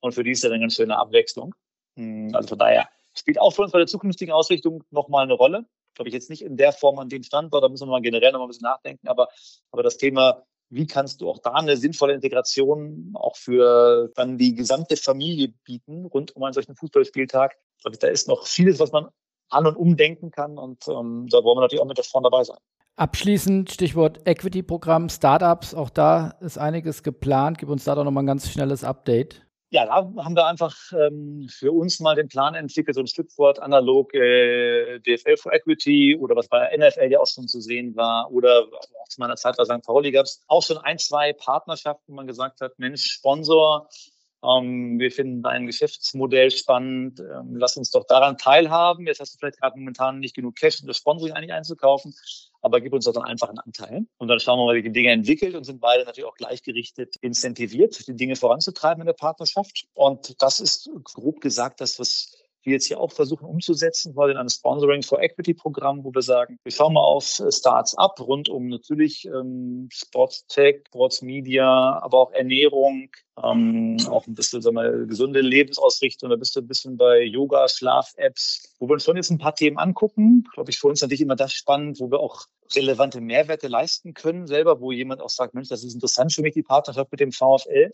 [0.00, 1.54] Und für die ist das eine ganz schöne Abwechslung.
[1.96, 5.66] Hm, also von daher spielt auch für uns bei der zukünftigen Ausrichtung nochmal eine Rolle.
[5.94, 8.30] Glaube ich jetzt nicht in der Form an dem Standort, da müssen wir mal generell
[8.30, 9.28] noch mal ein bisschen nachdenken, aber,
[9.72, 14.54] aber das Thema wie kannst du auch da eine sinnvolle Integration auch für dann die
[14.54, 17.56] gesamte Familie bieten rund um einen solchen Fußballspieltag.
[17.90, 19.08] Ich da ist noch vieles, was man
[19.50, 22.58] an und umdenken kann und ähm, da wollen wir natürlich auch mit vorne dabei sein.
[22.96, 27.58] Abschließend Stichwort Equity-Programm, Startups, auch da ist einiges geplant.
[27.58, 31.46] Gib uns da doch nochmal ein ganz schnelles Update ja, da haben wir einfach ähm,
[31.50, 36.16] für uns mal den Plan entwickelt, so ein Stück weit analog äh, DFL for Equity
[36.18, 38.66] oder was bei NFL ja auch schon zu sehen war oder
[39.02, 39.82] auch zu meiner Zeit bei St.
[39.84, 43.88] Pauli gab es auch schon ein, zwei Partnerschaften, wo man gesagt hat, Mensch, Sponsor,
[44.44, 49.06] ähm, wir finden dein Geschäftsmodell spannend, ähm, lass uns doch daran teilhaben.
[49.06, 52.14] Jetzt hast du vielleicht gerade momentan nicht genug Cash, um das Sponsoring eigentlich einzukaufen
[52.60, 54.06] aber gib uns doch dann einfach einen Anteil.
[54.18, 57.16] Und dann schauen wir mal, wie die Dinge entwickelt und sind beide natürlich auch gleichgerichtet
[57.16, 59.86] incentiviert, die Dinge voranzutreiben in der Partnerschaft.
[59.94, 62.32] Und das ist grob gesagt das, was
[62.68, 66.22] wir jetzt hier auch versuchen umzusetzen, weil in einem Sponsoring for Equity Programm, wo wir
[66.22, 71.22] sagen, wir schauen mal auf äh, Starts ab, rund um natürlich ähm, Sports Tech, Sports
[71.22, 73.10] Media, aber auch Ernährung,
[73.42, 77.68] ähm, auch ein bisschen sagen wir, gesunde Lebensausrichtung, da bist du ein bisschen bei Yoga,
[77.68, 80.44] Schlaf-Apps, wo wir uns schon jetzt ein paar Themen angucken.
[80.54, 84.46] Glaube ich, für uns natürlich immer das spannend, wo wir auch relevante Mehrwerte leisten können
[84.46, 87.32] selber, wo jemand auch sagt, Mensch, das ist interessant für mich, die Partnerschaft mit dem
[87.32, 87.90] VfL.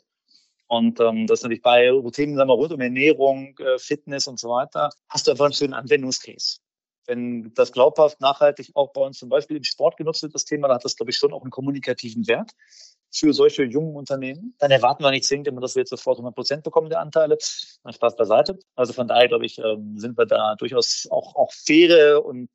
[0.66, 4.38] Und ähm, das ist natürlich bei Themen sagen wir, rund um Ernährung, äh, Fitness und
[4.38, 6.58] so weiter, hast du einfach einen schönen Anwendungscase.
[7.06, 10.68] Wenn das glaubhaft nachhaltig auch bei uns zum Beispiel im Sport genutzt wird, das Thema,
[10.68, 12.52] dann hat das, glaube ich, schon auch einen kommunikativen Wert
[13.14, 14.54] für solche jungen Unternehmen.
[14.58, 17.36] Dann erwarten wir nicht zwingend immer, dass wir jetzt sofort 100 Prozent bekommen der Anteile.
[17.82, 18.58] Dann Spaß beiseite.
[18.74, 22.48] Also von daher, glaube ich, ähm, sind wir da durchaus auch, auch faire und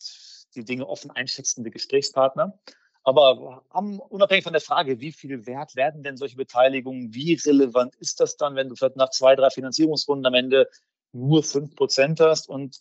[0.55, 2.59] die Dinge offen einschätzende Gesprächspartner.
[3.03, 7.95] Aber haben, unabhängig von der Frage, wie viel wert werden denn solche Beteiligungen, wie relevant
[7.95, 10.69] ist das dann, wenn du vielleicht nach zwei, drei Finanzierungsrunden am Ende
[11.11, 12.77] nur fünf Prozent hast und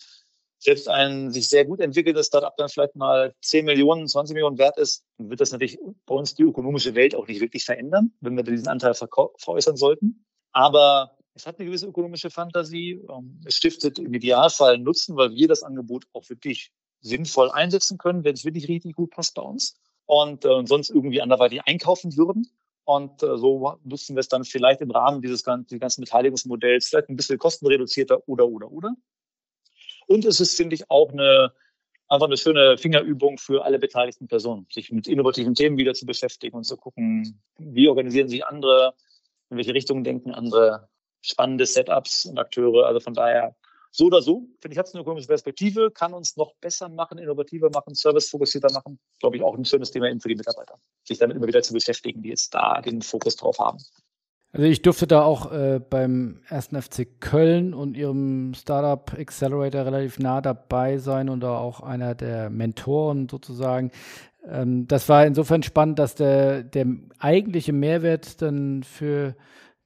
[0.59, 4.77] selbst ein sich sehr gut entwickeltes Startup dann vielleicht mal 10 Millionen, 20 Millionen wert
[4.77, 8.43] ist, wird das natürlich bei uns die ökonomische Welt auch nicht wirklich verändern, wenn wir
[8.43, 10.25] diesen Anteil veräußern sollten.
[10.51, 13.01] Aber es hat eine gewisse ökonomische Fantasie.
[13.09, 18.25] Ähm, es stiftet im Idealfall Nutzen, weil wir das Angebot auch wirklich sinnvoll einsetzen können,
[18.25, 19.79] wenn es wirklich richtig gut passt bei uns
[20.09, 22.51] und äh, sonst irgendwie anderweitig einkaufen würden.
[22.85, 27.11] Und äh, so nutzen wir es dann vielleicht im Rahmen dieses ganzen, ganzen Beteiligungsmodells vielleicht
[27.11, 28.95] ein bisschen kostenreduzierter oder, oder, oder.
[30.07, 31.53] Und es ist, finde ich, auch eine,
[32.09, 36.57] einfach eine schöne Fingerübung für alle beteiligten Personen, sich mit innovativen Themen wieder zu beschäftigen
[36.57, 38.95] und zu gucken, wie organisieren sich andere,
[39.51, 40.89] in welche Richtung denken andere
[41.21, 42.87] spannende Setups und Akteure.
[42.87, 43.55] Also von daher
[43.91, 47.19] so oder so, finde ich, hat es eine ökonomische Perspektive, kann uns noch besser machen,
[47.19, 48.99] innovativer machen, servicefokussierter machen.
[49.21, 51.73] Glaube ich auch ein schönes Thema eben für die Mitarbeiter, sich damit immer wieder zu
[51.73, 53.79] beschäftigen, die jetzt da den Fokus drauf haben.
[54.53, 60.19] Also ich durfte da auch äh, beim ersten FC Köln und ihrem Startup Accelerator relativ
[60.19, 63.91] nah dabei sein und da auch einer der Mentoren sozusagen.
[64.47, 66.87] Ähm, das war insofern spannend, dass der, der
[67.19, 69.35] eigentliche Mehrwert dann für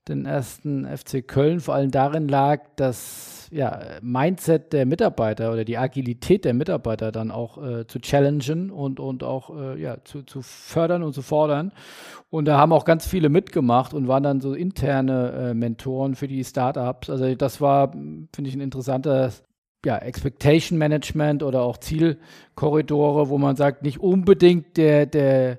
[0.08, 5.76] den ersten FC Köln vor allem darin lag, dass ja, Mindset der Mitarbeiter oder die
[5.76, 10.40] Agilität der Mitarbeiter dann auch äh, zu challengen und, und auch äh, ja, zu, zu
[10.40, 11.72] fördern und zu fordern.
[12.30, 16.28] Und da haben auch ganz viele mitgemacht und waren dann so interne äh, Mentoren für
[16.28, 17.10] die Startups.
[17.10, 19.30] Also das war, finde ich, ein interessanter
[19.84, 25.58] ja, Expectation Management oder auch Zielkorridore, wo man sagt, nicht unbedingt der, der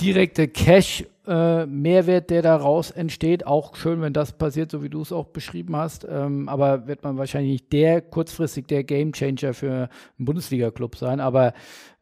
[0.00, 3.46] direkte Cash-Mehrwert, äh, der daraus entsteht.
[3.46, 6.06] Auch schön, wenn das passiert, so wie du es auch beschrieben hast.
[6.08, 9.88] Ähm, aber wird man wahrscheinlich nicht der kurzfristig der Gamechanger für
[10.18, 11.20] einen Bundesliga-Club sein.
[11.20, 11.52] Aber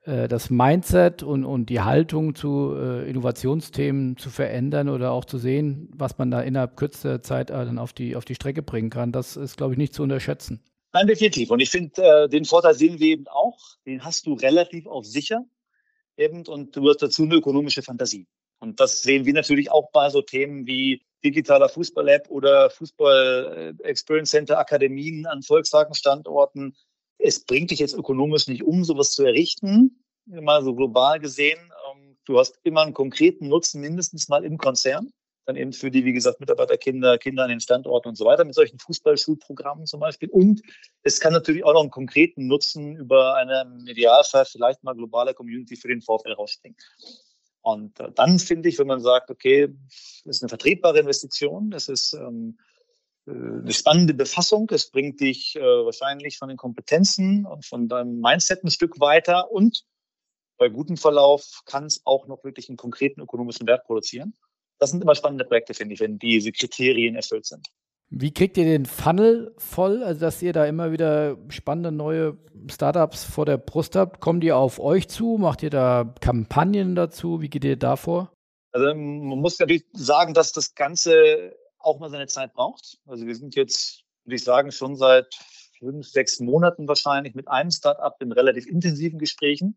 [0.04, 5.38] äh, das Mindset und, und die Haltung zu äh, Innovationsthemen zu verändern oder auch zu
[5.38, 8.90] sehen, was man da innerhalb kürzester Zeit äh, dann auf die, auf die Strecke bringen
[8.90, 10.62] kann, das ist, glaube ich, nicht zu unterschätzen.
[10.94, 11.50] Nein, definitiv.
[11.50, 13.58] Und ich finde, äh, den Vorteil sehen wir eben auch.
[13.84, 15.44] Den hast du relativ auf sicher
[16.18, 18.26] eben und du hast dazu eine ökonomische Fantasie.
[18.60, 24.58] Und das sehen wir natürlich auch bei so Themen wie digitaler Fußball-App oder Fußball-Experience Center
[24.58, 26.76] Akademien an Volkswagen-Standorten.
[27.18, 31.58] Es bringt dich jetzt ökonomisch nicht um, sowas zu errichten, mal so global gesehen.
[31.90, 35.10] Ähm, du hast immer einen konkreten Nutzen mindestens mal im Konzern
[35.48, 38.54] dann eben für die, wie gesagt, Mitarbeiterkinder, Kinder an den Standorten und so weiter, mit
[38.54, 40.28] solchen Fußballschulprogrammen zum Beispiel.
[40.28, 40.60] Und
[41.02, 45.76] es kann natürlich auch noch einen konkreten Nutzen über eine Idealfall vielleicht mal globale Community
[45.76, 46.76] für den VfL rausspringen.
[47.62, 49.68] Und äh, dann finde ich, wenn man sagt, okay,
[50.24, 52.58] das ist eine vertretbare Investition, das ist ähm,
[53.26, 58.20] äh, eine spannende Befassung, es bringt dich äh, wahrscheinlich von den Kompetenzen und von deinem
[58.20, 59.84] Mindset ein Stück weiter und
[60.58, 64.34] bei gutem Verlauf kann es auch noch wirklich einen konkreten ökonomischen Wert produzieren
[64.78, 67.66] das sind immer spannende Projekte, finde ich, wenn diese Kriterien erfüllt sind.
[68.10, 72.38] Wie kriegt ihr den Funnel voll, also dass ihr da immer wieder spannende neue
[72.70, 74.20] Startups vor der Brust habt?
[74.20, 75.36] Kommen die auf euch zu?
[75.38, 77.42] Macht ihr da Kampagnen dazu?
[77.42, 78.32] Wie geht ihr da vor?
[78.72, 82.98] Also man muss natürlich sagen, dass das Ganze auch mal seine Zeit braucht.
[83.06, 85.26] Also wir sind jetzt, würde ich sagen, schon seit
[85.78, 89.76] fünf, sechs Monaten wahrscheinlich mit einem Startup in relativ intensiven Gesprächen.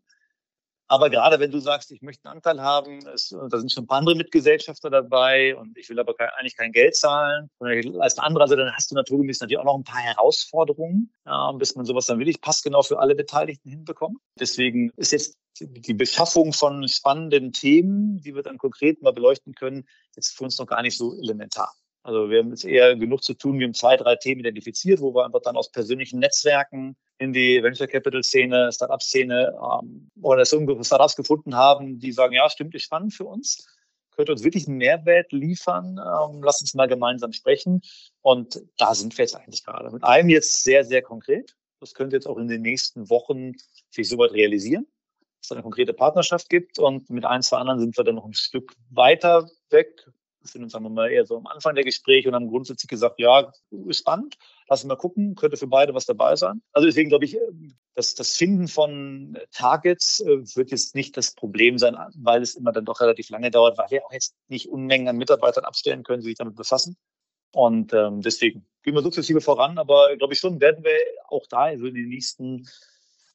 [0.88, 3.86] Aber gerade wenn du sagst, ich möchte einen Anteil haben, es, da sind schon ein
[3.86, 7.48] paar andere Mitgesellschafter dabei und ich will aber kein, eigentlich kein Geld zahlen.
[7.98, 11.74] Als andere, also dann hast du naturgemäß natürlich auch noch ein paar Herausforderungen, ja, bis
[11.76, 14.18] man sowas dann wirklich passgenau für alle Beteiligten hinbekommt.
[14.38, 19.86] Deswegen ist jetzt die Beschaffung von spannenden Themen, die wir dann konkret mal beleuchten können,
[20.16, 21.72] jetzt für uns noch gar nicht so elementar.
[22.04, 23.58] Also wir haben jetzt eher genug zu tun.
[23.58, 27.62] Wir haben zwei, drei Themen identifiziert, wo wir einfach dann aus persönlichen Netzwerken in die
[27.62, 32.74] Venture Capital Szene, Startup Szene ähm, oder so Startups gefunden haben, die sagen, ja, stimmt,
[32.74, 33.66] ist spannend für uns,
[34.10, 35.98] könnte uns wirklich einen Mehrwert liefern.
[35.98, 37.82] Ähm, lass uns mal gemeinsam sprechen.
[38.20, 39.90] Und da sind wir jetzt eigentlich gerade.
[39.90, 41.56] Mit einem jetzt sehr, sehr konkret.
[41.80, 43.52] Das könnte jetzt auch in den nächsten Wochen
[43.90, 44.86] sich soweit realisieren,
[45.40, 46.78] dass es eine konkrete Partnerschaft gibt.
[46.78, 50.06] Und mit ein, zwei anderen sind wir dann noch ein Stück weiter weg,
[50.44, 53.52] sind uns, sagen mal, eher so am Anfang der Gespräche und haben grundsätzlich gesagt, ja,
[53.90, 54.36] spannend,
[54.68, 56.62] lass uns mal gucken, könnte für beide was dabei sein.
[56.72, 57.38] Also deswegen glaube ich,
[57.94, 62.72] dass das Finden von Targets äh, wird jetzt nicht das Problem sein, weil es immer
[62.72, 66.22] dann doch relativ lange dauert, weil wir auch jetzt nicht Unmengen an Mitarbeitern abstellen können,
[66.22, 66.96] die sich damit befassen.
[67.54, 70.96] Und ähm, deswegen gehen wir sukzessive voran, aber glaube ich schon, werden wir
[71.28, 72.66] auch da also in den nächsten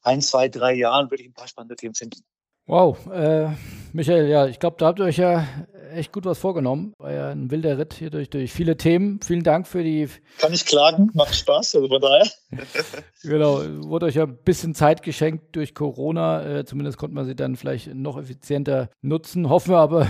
[0.01, 2.23] ein, zwei, drei Jahren wirklich ein paar spannende Themen finden.
[2.65, 3.49] Wow, äh,
[3.93, 5.47] Michael, ja, ich glaube, da habt ihr euch ja
[5.93, 6.93] echt gut was vorgenommen.
[6.97, 9.19] War ja ein wilder Ritt hier durch, durch viele Themen.
[9.23, 10.07] Vielen Dank für die.
[10.39, 12.27] Kann ich klagen, macht Spaß, also von daher.
[13.23, 16.59] genau, wurde euch ja ein bisschen Zeit geschenkt durch Corona.
[16.59, 19.49] Äh, zumindest konnte man sie dann vielleicht noch effizienter nutzen.
[19.49, 20.07] Hoffen wir aber,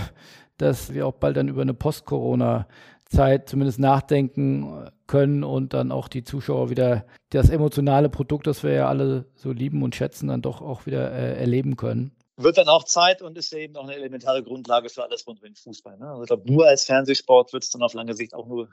[0.56, 6.24] dass wir auch bald dann über eine Post-Corona-Zeit zumindest nachdenken können und dann auch die
[6.24, 10.60] Zuschauer wieder das emotionale Produkt, das wir ja alle so lieben und schätzen, dann doch
[10.60, 14.42] auch wieder äh, erleben können wird dann auch Zeit und ist eben auch eine elementare
[14.42, 15.98] Grundlage für alles rund um den Fußball.
[15.98, 16.08] Ne?
[16.08, 18.70] Also ich glaube, nur als Fernsehsport wird es dann auf lange Sicht auch nur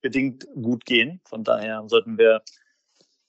[0.00, 1.20] bedingt gut gehen.
[1.24, 2.42] Von daher sollten wir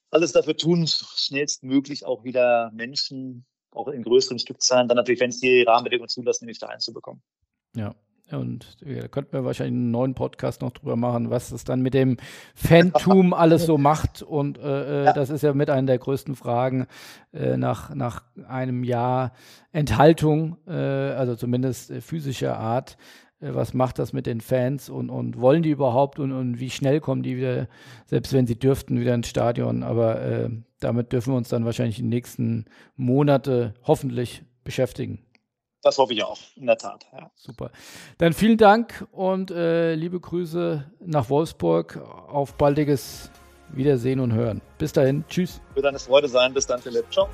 [0.10, 5.40] alles dafür tun, schnellstmöglich auch wieder Menschen, auch in größeren Stückzahlen, dann natürlich, wenn es
[5.40, 7.22] die Rahmenbedingungen zulassen, nämlich da einzubekommen.
[7.76, 7.96] Ja,
[8.32, 11.94] und da könnten wir wahrscheinlich einen neuen Podcast noch drüber machen, was es dann mit
[11.94, 12.18] dem
[12.56, 14.22] Phantom alles so macht.
[14.22, 15.14] Und äh, äh, ja.
[15.14, 16.88] das ist ja mit einer der größten Fragen
[17.34, 19.34] äh, nach, nach einem Jahr
[19.72, 22.98] Enthaltung, äh, also zumindest äh, physischer Art.
[23.40, 26.70] Äh, was macht das mit den Fans und, und wollen die überhaupt und, und wie
[26.70, 27.68] schnell kommen die wieder,
[28.06, 29.84] selbst wenn sie dürften, wieder ins Stadion.
[29.84, 30.50] Aber
[30.80, 32.66] damit dürfen wir uns dann wahrscheinlich in den nächsten
[32.96, 35.20] Monate hoffentlich beschäftigen.
[35.84, 37.06] Das hoffe ich auch, in der Tat.
[37.12, 37.30] Ja.
[37.36, 37.70] Super.
[38.18, 41.98] Dann vielen Dank und äh, liebe Grüße nach Wolfsburg.
[41.98, 43.30] Auf baldiges
[43.70, 44.62] Wiedersehen und Hören.
[44.78, 45.26] Bis dahin.
[45.28, 45.62] Tschüss.
[45.74, 46.54] Wird eine Freude sein.
[46.54, 47.12] Bis dann, Philipp.
[47.12, 47.28] Ciao.